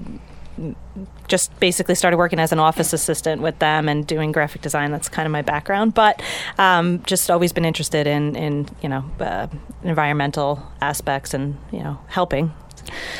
just 1.29 1.59
basically 1.61 1.95
started 1.95 2.17
working 2.17 2.39
as 2.39 2.53
an 2.53 2.59
office 2.59 2.93
assistant 2.93 3.43
with 3.43 3.59
them 3.59 3.89
and 3.89 4.07
doing 4.07 4.33
graphic 4.33 4.63
design. 4.63 4.91
That's 4.91 5.09
kind 5.09 5.27
of 5.27 5.33
my 5.33 5.43
background, 5.43 5.95
but 5.95 6.23
um, 6.59 7.03
just 7.05 7.31
always 7.31 7.53
been 7.53 7.65
interested 7.65 8.07
in 8.07 8.37
in 8.37 8.69
you 8.83 8.89
know 8.89 9.05
uh, 9.21 9.47
environmental 9.83 10.63
aspects 10.81 11.35
and 11.35 11.57
you 11.73 11.81
know 11.81 11.99
helping 12.09 12.53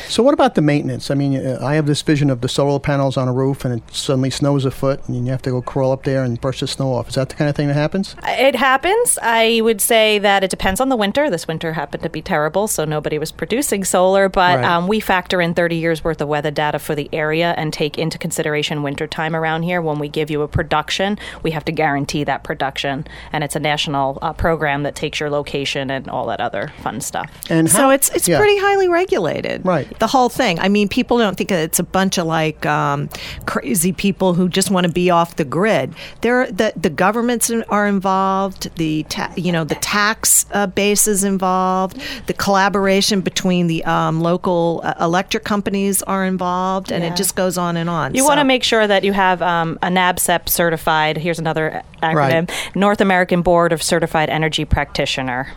so, 0.07 0.23
what 0.23 0.33
about 0.33 0.55
the 0.55 0.61
maintenance? 0.61 1.09
I 1.09 1.15
mean, 1.15 1.35
uh, 1.35 1.59
I 1.61 1.75
have 1.75 1.85
this 1.85 2.01
vision 2.01 2.29
of 2.29 2.41
the 2.41 2.49
solar 2.49 2.79
panels 2.79 3.17
on 3.17 3.27
a 3.27 3.33
roof, 3.33 3.65
and 3.65 3.79
it 3.79 3.93
suddenly 3.93 4.29
snows 4.29 4.65
a 4.65 4.71
foot, 4.71 5.07
and 5.07 5.25
you 5.25 5.31
have 5.31 5.41
to 5.43 5.49
go 5.49 5.61
crawl 5.61 5.91
up 5.91 6.03
there 6.03 6.23
and 6.23 6.39
brush 6.39 6.59
the 6.59 6.67
snow 6.67 6.93
off. 6.93 7.09
Is 7.09 7.15
that 7.15 7.29
the 7.29 7.35
kind 7.35 7.49
of 7.49 7.55
thing 7.55 7.67
that 7.67 7.73
happens? 7.75 8.15
It 8.23 8.55
happens. 8.55 9.17
I 9.21 9.61
would 9.61 9.81
say 9.81 10.19
that 10.19 10.43
it 10.43 10.49
depends 10.49 10.79
on 10.79 10.89
the 10.89 10.95
winter. 10.95 11.29
This 11.29 11.47
winter 11.47 11.73
happened 11.73 12.03
to 12.03 12.09
be 12.09 12.21
terrible, 12.21 12.67
so 12.67 12.85
nobody 12.85 13.17
was 13.17 13.31
producing 13.31 13.83
solar. 13.83 14.29
But 14.29 14.57
right. 14.57 14.65
um, 14.65 14.87
we 14.87 14.99
factor 14.99 15.41
in 15.41 15.53
30 15.53 15.75
years 15.75 16.03
worth 16.03 16.21
of 16.21 16.27
weather 16.27 16.51
data 16.51 16.79
for 16.79 16.95
the 16.95 17.09
area 17.11 17.53
and 17.57 17.73
take 17.73 17.97
into 17.97 18.17
consideration 18.17 18.83
winter 18.83 19.07
time 19.07 19.35
around 19.35 19.63
here. 19.63 19.81
When 19.81 19.99
we 19.99 20.07
give 20.07 20.29
you 20.29 20.41
a 20.43 20.47
production, 20.47 21.17
we 21.43 21.51
have 21.51 21.65
to 21.65 21.71
guarantee 21.71 22.23
that 22.25 22.43
production, 22.43 23.07
and 23.31 23.43
it's 23.43 23.55
a 23.55 23.59
national 23.59 24.19
uh, 24.21 24.33
program 24.33 24.83
that 24.83 24.95
takes 24.95 25.19
your 25.19 25.29
location 25.29 25.89
and 25.89 26.07
all 26.09 26.27
that 26.27 26.39
other 26.39 26.71
fun 26.81 27.01
stuff. 27.01 27.31
And 27.49 27.67
how, 27.67 27.77
so 27.77 27.89
it's 27.89 28.09
it's 28.09 28.27
yeah. 28.27 28.37
pretty 28.37 28.57
highly 28.59 28.87
regulated. 28.87 29.44
Right. 29.63 29.87
The 29.99 30.07
whole 30.07 30.29
thing. 30.29 30.59
I 30.59 30.69
mean, 30.69 30.87
people 30.87 31.17
don't 31.17 31.37
think 31.37 31.51
it's 31.51 31.79
a 31.79 31.83
bunch 31.83 32.17
of 32.17 32.25
like 32.25 32.65
um, 32.65 33.09
crazy 33.45 33.91
people 33.91 34.33
who 34.33 34.49
just 34.49 34.71
want 34.71 34.85
to 34.87 34.91
be 34.91 35.09
off 35.09 35.35
the 35.35 35.45
grid. 35.45 35.93
There, 36.21 36.51
the 36.51 36.73
the 36.75 36.89
governments 36.89 37.51
are 37.69 37.87
involved. 37.87 38.75
The 38.75 39.03
ta- 39.03 39.33
you 39.35 39.51
know 39.51 39.63
the 39.63 39.75
tax 39.75 40.45
uh, 40.51 40.67
base 40.67 41.07
is 41.07 41.23
involved. 41.23 41.99
The 42.27 42.33
collaboration 42.33 43.21
between 43.21 43.67
the 43.67 43.83
um, 43.85 44.21
local 44.21 44.81
uh, 44.83 44.93
electric 44.99 45.43
companies 45.43 46.01
are 46.03 46.25
involved, 46.25 46.91
and 46.91 47.03
yeah. 47.03 47.11
it 47.11 47.15
just 47.15 47.35
goes 47.35 47.57
on 47.57 47.77
and 47.77 47.89
on. 47.89 48.15
You 48.15 48.21
so. 48.21 48.27
want 48.27 48.39
to 48.39 48.45
make 48.45 48.63
sure 48.63 48.85
that 48.85 49.03
you 49.03 49.13
have 49.13 49.41
um, 49.41 49.77
a 49.81 49.87
NABCEP 49.87 50.49
certified. 50.49 51.17
Here's 51.17 51.39
another 51.39 51.83
acronym: 52.01 52.49
right. 52.49 52.75
North 52.75 53.01
American 53.01 53.41
Board 53.41 53.71
of 53.71 53.81
Certified 53.81 54.29
Energy 54.29 54.65
Practitioner. 54.65 55.47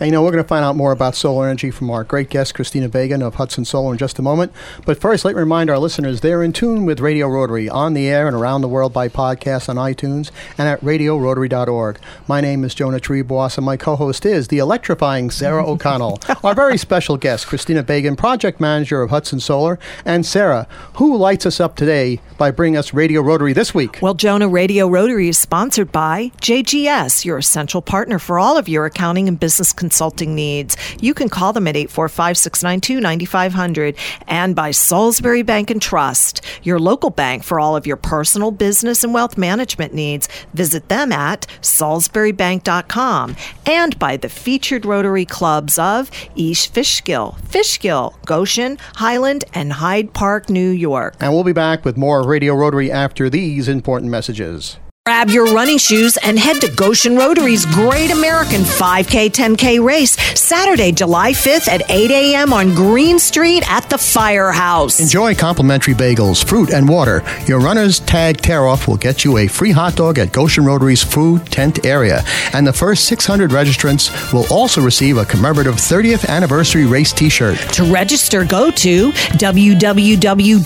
And 0.00 0.08
you 0.08 0.12
know, 0.12 0.22
we're 0.22 0.32
going 0.32 0.42
to 0.42 0.48
find 0.48 0.64
out 0.64 0.74
more 0.74 0.90
about 0.90 1.14
solar 1.14 1.46
energy 1.46 1.70
from 1.70 1.88
our 1.88 2.02
great 2.02 2.28
guest, 2.28 2.54
Christina 2.54 2.88
Bagan 2.88 3.22
of 3.22 3.36
Hudson 3.36 3.64
Solar, 3.64 3.92
in 3.92 3.98
just 3.98 4.18
a 4.18 4.22
moment. 4.22 4.52
But 4.84 5.00
first, 5.00 5.24
let 5.24 5.36
me 5.36 5.40
remind 5.40 5.70
our 5.70 5.78
listeners 5.78 6.20
they're 6.20 6.42
in 6.42 6.52
tune 6.52 6.84
with 6.84 6.98
Radio 6.98 7.28
Rotary 7.28 7.68
on 7.68 7.94
the 7.94 8.08
air 8.08 8.26
and 8.26 8.34
around 8.36 8.62
the 8.62 8.68
world 8.68 8.92
by 8.92 9.08
podcast 9.08 9.68
on 9.68 9.76
iTunes 9.76 10.32
and 10.58 10.66
at 10.66 10.80
radiorotary.org. 10.80 11.98
My 12.26 12.40
name 12.40 12.64
is 12.64 12.74
Jonah 12.74 12.98
Triebwasser, 12.98 13.58
and 13.58 13.66
my 13.66 13.76
co 13.76 13.94
host 13.94 14.26
is 14.26 14.48
the 14.48 14.58
electrifying 14.58 15.30
Sarah 15.30 15.64
O'Connell, 15.70 16.18
our 16.42 16.54
very 16.54 16.76
special 16.76 17.16
guest, 17.16 17.46
Christina 17.46 17.84
Bagan, 17.84 18.16
project 18.16 18.60
manager 18.60 19.00
of 19.00 19.10
Hudson 19.10 19.38
Solar. 19.38 19.78
And 20.04 20.26
Sarah, 20.26 20.66
who 20.94 21.16
lights 21.16 21.46
us 21.46 21.60
up 21.60 21.76
today 21.76 22.20
by 22.36 22.50
bringing 22.50 22.76
us 22.76 22.92
Radio 22.92 23.20
Rotary 23.20 23.52
this 23.52 23.72
week? 23.72 24.00
Well, 24.02 24.14
Jonah, 24.14 24.48
Radio 24.48 24.88
Rotary 24.88 25.28
is 25.28 25.38
sponsored 25.38 25.92
by 25.92 26.32
JGS, 26.40 27.24
your 27.24 27.38
essential 27.38 27.80
partner 27.80 28.18
for 28.18 28.40
all 28.40 28.58
of 28.58 28.68
your 28.68 28.86
accounting 28.86 29.28
and 29.28 29.38
business 29.38 29.72
consulting 29.84 30.34
needs. 30.34 30.78
You 30.98 31.12
can 31.12 31.28
call 31.28 31.52
them 31.52 31.68
at 31.68 31.76
845 31.76 32.38
692 32.38 33.00
9500 33.02 33.94
and 34.26 34.56
by 34.56 34.70
Salisbury 34.70 35.42
Bank 35.42 35.70
and 35.70 35.82
Trust, 35.82 36.40
your 36.62 36.78
local 36.78 37.10
bank 37.10 37.44
for 37.44 37.60
all 37.60 37.76
of 37.76 37.86
your 37.86 37.98
personal, 37.98 38.50
business, 38.50 39.04
and 39.04 39.12
wealth 39.12 39.36
management 39.36 39.92
needs. 39.92 40.26
Visit 40.54 40.88
them 40.88 41.12
at 41.12 41.46
salisburybank.com 41.60 43.36
and 43.66 43.98
by 43.98 44.16
the 44.16 44.30
featured 44.30 44.86
Rotary 44.86 45.26
clubs 45.26 45.78
of 45.78 46.10
East 46.34 46.72
Fishkill, 46.72 47.36
Fishkill, 47.44 48.18
Goshen, 48.24 48.78
Highland, 48.94 49.44
and 49.52 49.74
Hyde 49.74 50.14
Park, 50.14 50.48
New 50.48 50.70
York. 50.70 51.14
And 51.20 51.34
we'll 51.34 51.44
be 51.44 51.52
back 51.52 51.84
with 51.84 51.98
more 51.98 52.26
Radio 52.26 52.54
Rotary 52.54 52.90
after 52.90 53.28
these 53.28 53.68
important 53.68 54.10
messages. 54.10 54.78
Grab 55.06 55.28
your 55.28 55.44
running 55.52 55.76
shoes 55.76 56.16
and 56.24 56.38
head 56.38 56.62
to 56.62 56.68
Goshen 56.70 57.14
Rotary's 57.14 57.66
Great 57.66 58.10
American 58.10 58.62
5K 58.62 59.28
10K 59.28 59.84
race 59.84 60.12
Saturday, 60.40 60.92
July 60.92 61.32
5th 61.32 61.68
at 61.68 61.82
8 61.90 62.10
a.m. 62.10 62.54
on 62.54 62.74
Green 62.74 63.18
Street 63.18 63.70
at 63.70 63.90
the 63.90 63.98
Firehouse. 63.98 65.00
Enjoy 65.00 65.34
complimentary 65.34 65.92
bagels, 65.92 66.42
fruit, 66.42 66.70
and 66.72 66.88
water. 66.88 67.22
Your 67.46 67.60
runner's 67.60 68.00
tag 68.00 68.38
tear 68.38 68.64
off 68.64 68.88
will 68.88 68.96
get 68.96 69.26
you 69.26 69.36
a 69.36 69.46
free 69.46 69.72
hot 69.72 69.94
dog 69.94 70.18
at 70.18 70.32
Goshen 70.32 70.64
Rotary's 70.64 71.02
food 71.02 71.44
tent 71.52 71.84
area. 71.84 72.22
And 72.54 72.66
the 72.66 72.72
first 72.72 73.04
600 73.04 73.50
registrants 73.50 74.32
will 74.32 74.46
also 74.50 74.80
receive 74.80 75.18
a 75.18 75.26
commemorative 75.26 75.74
30th 75.74 76.26
anniversary 76.30 76.86
race 76.86 77.12
t 77.12 77.28
shirt. 77.28 77.58
To 77.74 77.84
register, 77.84 78.42
go 78.46 78.70
to 78.70 79.10
www.active.com 79.12 80.64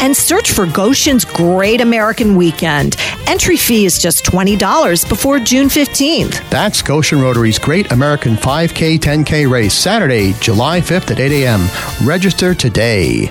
and 0.00 0.16
search 0.16 0.50
for 0.50 0.66
Goshen's 0.66 1.24
Great 1.24 1.80
American 1.80 1.91
American 1.92 2.36
Weekend. 2.36 2.96
Entry 3.26 3.58
fee 3.58 3.84
is 3.84 4.00
just 4.00 4.24
$20 4.24 5.06
before 5.10 5.38
June 5.38 5.68
15th. 5.68 6.48
That's 6.48 6.80
Goshen 6.80 7.20
Rotary's 7.20 7.58
Great 7.58 7.92
American 7.92 8.34
5K 8.34 8.98
10K 8.98 9.50
race, 9.50 9.74
Saturday, 9.74 10.32
July 10.40 10.80
5th 10.80 11.10
at 11.10 11.20
8 11.20 11.44
a.m. 11.44 11.68
Register 12.02 12.54
today. 12.54 13.30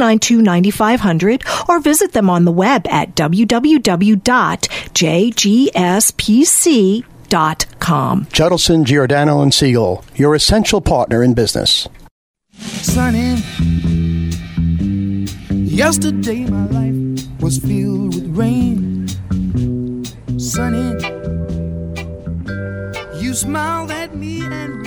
692 0.00 0.40
9500 0.42 1.42
or 1.68 1.78
visit 1.80 2.12
them 2.12 2.30
on 2.30 2.46
the 2.46 2.52
web 2.52 2.86
at 2.88 3.14
www.jgspc.com. 3.14 4.20
Judelson, 8.26 8.84
Giordano, 8.84 9.40
and 9.42 9.54
Siegel, 9.54 10.04
your 10.14 10.34
essential 10.34 10.80
partner 10.80 11.22
in 11.22 11.34
business. 11.34 11.86
Sunny. 12.52 13.36
Yesterday 15.50 16.44
my 16.46 16.66
life 16.66 16.96
was 17.40 17.58
filled 17.58 18.14
with 18.14 18.36
rain. 18.36 19.08
Sunny. 20.38 20.94
You 23.20 23.34
smiled 23.34 23.90
at 23.90 24.14
me 24.16 24.40
and 24.42 24.86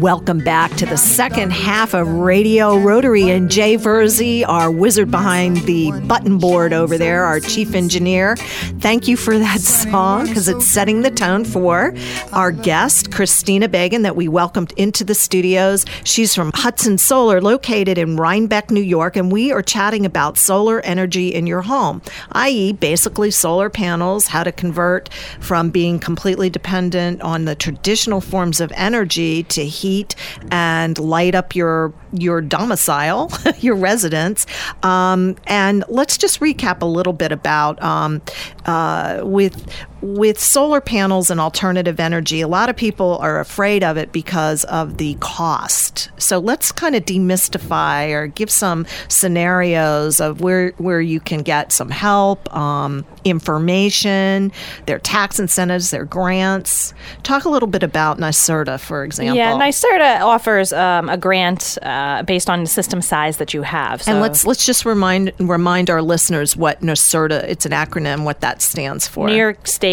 Welcome 0.00 0.40
back 0.40 0.72
to 0.72 0.84
the 0.84 0.98
second 0.98 1.52
half 1.52 1.94
of 1.94 2.06
Radio 2.06 2.76
Rotary. 2.76 3.30
And 3.30 3.50
Jay 3.50 3.78
Verzi, 3.78 4.46
our 4.46 4.70
wizard 4.70 5.10
behind 5.10 5.56
the 5.62 5.90
button 6.02 6.36
board 6.36 6.74
over 6.74 6.98
there, 6.98 7.24
our 7.24 7.40
chief 7.40 7.74
engineer. 7.74 8.36
Thank 8.78 9.08
you 9.08 9.16
for 9.16 9.38
that 9.38 9.60
song 9.60 10.26
because 10.26 10.48
it's 10.48 10.66
setting 10.66 11.00
the 11.00 11.10
tone 11.10 11.46
for 11.46 11.94
our 12.34 12.52
guest, 12.52 13.10
Christina 13.10 13.70
Bagan, 13.70 14.02
that 14.02 14.16
we 14.16 14.28
welcomed 14.28 14.72
into 14.72 15.02
the 15.02 15.14
studios. 15.14 15.86
She's 16.04 16.34
from 16.34 16.50
Hudson 16.52 16.98
Solar, 16.98 17.40
located 17.40 17.96
in 17.96 18.16
Rhinebeck, 18.16 18.70
New 18.70 18.82
York. 18.82 19.16
And 19.16 19.32
we 19.32 19.50
are 19.50 19.62
chatting 19.62 20.04
about 20.04 20.36
solar 20.36 20.80
energy 20.80 21.32
in 21.32 21.46
your 21.46 21.62
home, 21.62 22.02
i.e., 22.32 22.74
basically 22.74 23.30
solar 23.30 23.70
panels, 23.70 24.26
how 24.26 24.44
to 24.44 24.52
convert 24.52 25.08
from 25.40 25.70
being 25.70 25.98
completely 25.98 26.50
dependent 26.50 27.22
on 27.22 27.46
the 27.46 27.54
traditional 27.54 28.20
forms 28.20 28.60
of 28.60 28.70
energy 28.76 29.42
to 29.44 29.64
heat 29.64 29.85
heat 29.86 30.16
and 30.50 30.98
light 30.98 31.34
up 31.34 31.54
your 31.54 31.92
your 32.12 32.40
domicile, 32.40 33.30
your 33.60 33.76
residence. 33.76 34.46
Um, 34.82 35.36
and 35.46 35.84
let's 35.88 36.18
just 36.18 36.40
recap 36.40 36.82
a 36.82 36.86
little 36.86 37.12
bit 37.12 37.32
about 37.32 37.80
um, 37.82 38.22
uh, 38.64 39.20
with 39.22 39.70
with 40.02 40.38
solar 40.38 40.80
panels 40.80 41.30
and 41.30 41.40
alternative 41.40 41.98
energy. 41.98 42.40
A 42.40 42.48
lot 42.48 42.68
of 42.68 42.76
people 42.76 43.18
are 43.18 43.40
afraid 43.40 43.82
of 43.82 43.96
it 43.96 44.12
because 44.12 44.64
of 44.64 44.98
the 44.98 45.14
cost. 45.20 46.10
So 46.18 46.38
let's 46.38 46.70
kind 46.70 46.94
of 46.94 47.04
demystify 47.04 48.12
or 48.12 48.26
give 48.26 48.50
some 48.50 48.86
scenarios 49.08 50.20
of 50.20 50.40
where 50.40 50.72
where 50.76 51.00
you 51.00 51.18
can 51.18 51.42
get 51.42 51.72
some 51.72 51.88
help, 51.88 52.54
um, 52.54 53.06
information, 53.24 54.52
their 54.84 54.98
tax 54.98 55.38
incentives, 55.38 55.90
their 55.90 56.04
grants. 56.04 56.92
Talk 57.22 57.44
a 57.44 57.48
little 57.48 57.68
bit 57.68 57.82
about 57.82 58.18
NYSERDA, 58.18 58.78
for 58.78 59.02
example. 59.02 59.36
Yeah, 59.36 59.52
NYSERDA 59.52 60.20
offers 60.20 60.72
um, 60.72 61.08
a 61.08 61.16
grant 61.16 61.78
uh, 61.82 62.22
based 62.22 62.50
on 62.50 62.60
the 62.60 62.68
system 62.68 63.00
size 63.00 63.38
that 63.38 63.54
you 63.54 63.62
have. 63.62 64.02
So 64.02 64.12
And 64.12 64.20
let's 64.20 64.46
let's 64.46 64.66
just 64.66 64.84
remind 64.84 65.32
remind 65.38 65.88
our 65.88 66.02
listeners 66.02 66.54
what 66.54 66.82
NYSERDA. 66.82 67.44
It's 67.44 67.64
an 67.64 67.72
acronym. 67.72 68.24
What 68.24 68.40
that 68.42 68.60
stands 68.60 69.08
for. 69.08 69.28
New 69.28 69.36
York 69.36 69.66
State 69.66 69.85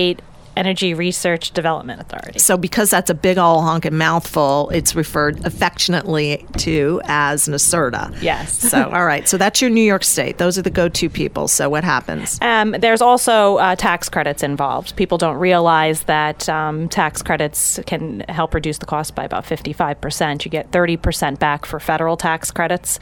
Energy 0.56 0.94
Research 0.94 1.52
Development 1.52 2.00
Authority. 2.00 2.40
So, 2.40 2.58
because 2.58 2.90
that's 2.90 3.10
a 3.10 3.16
big 3.16 3.38
old 3.38 3.64
honking 3.64 3.98
mouthful, 3.98 4.70
it's 4.70 4.96
referred 4.96 5.44
affectionately 5.46 6.46
to 6.58 7.02
as 7.06 7.48
NYSERDA. 7.48 8.22
Yes. 8.22 8.62
So, 8.74 8.90
all 8.90 9.06
right. 9.06 9.28
So 9.28 9.38
that's 9.38 9.62
your 9.62 9.70
New 9.70 9.84
York 9.84 10.04
State. 10.04 10.40
Those 10.40 10.58
are 10.58 10.64
the 10.64 10.72
go-to 10.72 11.10
people. 11.10 11.48
So, 11.48 11.70
what 11.70 11.84
happens? 11.84 12.40
Um, 12.42 12.72
there's 12.72 13.02
also 13.02 13.58
uh, 13.58 13.76
tax 13.76 14.10
credits 14.10 14.42
involved. 14.42 14.96
People 14.96 15.20
don't 15.20 15.38
realize 15.38 16.04
that 16.04 16.50
um, 16.50 16.90
tax 16.90 17.22
credits 17.22 17.80
can 17.86 18.22
help 18.30 18.56
reduce 18.56 18.80
the 18.80 18.88
cost 18.88 19.14
by 19.14 19.26
about 19.26 19.46
55%. 19.46 20.46
You 20.46 20.50
get 20.50 20.72
30% 20.72 21.38
back 21.38 21.68
for 21.68 21.80
federal 21.80 22.18
tax 22.18 22.50
credits, 22.50 23.00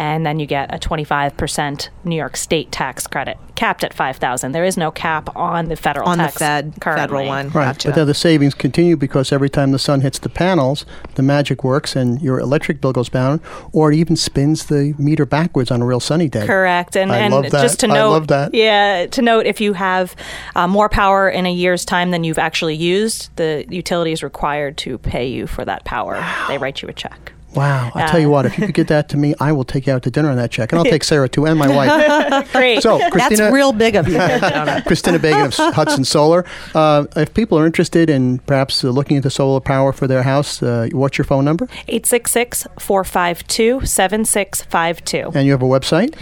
and 0.00 0.24
then 0.24 0.38
you 0.40 0.46
get 0.46 0.74
a 0.74 0.78
25% 0.78 1.90
New 2.04 2.16
York 2.16 2.34
State 2.34 2.72
tax 2.72 3.06
credit, 3.06 3.36
capped 3.54 3.84
at 3.84 3.92
5000 3.92 4.52
There 4.52 4.64
is 4.64 4.78
no 4.78 4.90
cap 4.90 5.28
on 5.36 5.66
the 5.66 5.76
federal 5.76 6.08
On 6.08 6.16
the 6.16 6.28
Fed 6.28 6.72
currently. 6.80 7.02
federal 7.02 7.26
one. 7.26 7.50
Right, 7.50 7.66
Gotcha. 7.74 7.88
but 7.88 7.94
then 7.96 8.06
the 8.06 8.14
savings 8.14 8.54
continue 8.54 8.96
because 8.96 9.30
every 9.30 9.50
time 9.50 9.72
the 9.72 9.78
sun 9.78 10.00
hits 10.00 10.18
the 10.18 10.30
panels, 10.30 10.86
the 11.16 11.22
magic 11.22 11.62
works 11.64 11.94
and 11.94 12.20
your 12.22 12.40
electric 12.40 12.80
bill 12.80 12.94
goes 12.94 13.10
down, 13.10 13.42
or 13.72 13.92
it 13.92 13.96
even 13.96 14.16
spins 14.16 14.64
the 14.66 14.94
meter 14.96 15.26
backwards 15.26 15.70
on 15.70 15.82
a 15.82 15.84
real 15.84 16.00
sunny 16.00 16.30
day. 16.30 16.46
Correct, 16.46 16.96
and 16.96 17.12
I 17.12 17.18
and 17.18 17.34
love 17.34 17.50
that. 17.50 17.60
just 17.60 17.80
to 17.80 17.86
I 17.90 17.92
note, 17.94 18.10
love 18.12 18.26
that. 18.28 18.54
yeah, 18.54 19.04
to 19.06 19.20
note 19.20 19.44
if 19.44 19.60
you 19.60 19.74
have 19.74 20.16
uh, 20.56 20.66
more 20.66 20.88
power 20.88 21.28
in 21.28 21.44
a 21.44 21.52
year's 21.52 21.84
time 21.84 22.10
than 22.10 22.24
you've 22.24 22.38
actually 22.38 22.74
used, 22.76 23.36
the 23.36 23.66
utility 23.68 24.12
is 24.12 24.22
required 24.22 24.78
to 24.78 24.96
pay 24.96 25.28
you 25.28 25.46
for 25.46 25.62
that 25.66 25.84
power. 25.84 26.24
They 26.48 26.56
write 26.56 26.80
you 26.80 26.88
a 26.88 26.94
check. 26.94 27.32
Wow! 27.54 27.90
i'll 27.94 28.08
tell 28.08 28.20
you 28.20 28.30
what, 28.30 28.46
if 28.46 28.58
you 28.58 28.66
could 28.66 28.74
get 28.74 28.88
that 28.88 29.08
to 29.10 29.16
me, 29.16 29.34
I 29.40 29.52
will 29.52 29.64
take 29.64 29.86
you 29.86 29.92
out 29.92 30.02
to 30.04 30.10
dinner 30.10 30.30
on 30.30 30.36
that 30.36 30.50
check, 30.50 30.72
and 30.72 30.78
I'll 30.78 30.84
take 30.84 31.04
Sarah 31.04 31.28
too, 31.28 31.46
and 31.46 31.58
my 31.58 31.68
wife. 31.76 32.52
Great. 32.52 32.82
So, 32.82 32.98
that's 32.98 33.12
Christina, 33.12 33.52
real 33.52 33.72
big 33.72 33.96
of 33.96 34.08
you. 34.08 34.18
Christina 34.86 35.18
Bagan 35.18 35.46
of 35.46 35.74
Hudson 35.74 36.04
Solar. 36.04 36.44
Uh, 36.74 37.06
if 37.16 37.34
people 37.34 37.58
are 37.58 37.66
interested 37.66 38.08
in 38.08 38.38
perhaps 38.40 38.84
uh, 38.84 38.90
looking 38.90 39.16
into 39.16 39.30
solar 39.30 39.60
power 39.60 39.92
for 39.92 40.06
their 40.06 40.22
house, 40.22 40.62
uh, 40.62 40.88
what's 40.92 41.18
your 41.18 41.24
phone 41.24 41.44
number? 41.44 41.64
866 41.88 42.66
452 42.78 43.86
7652. 43.86 45.32
And 45.34 45.46
you 45.46 45.52
have 45.52 45.62
a 45.62 45.66
website? 45.66 46.14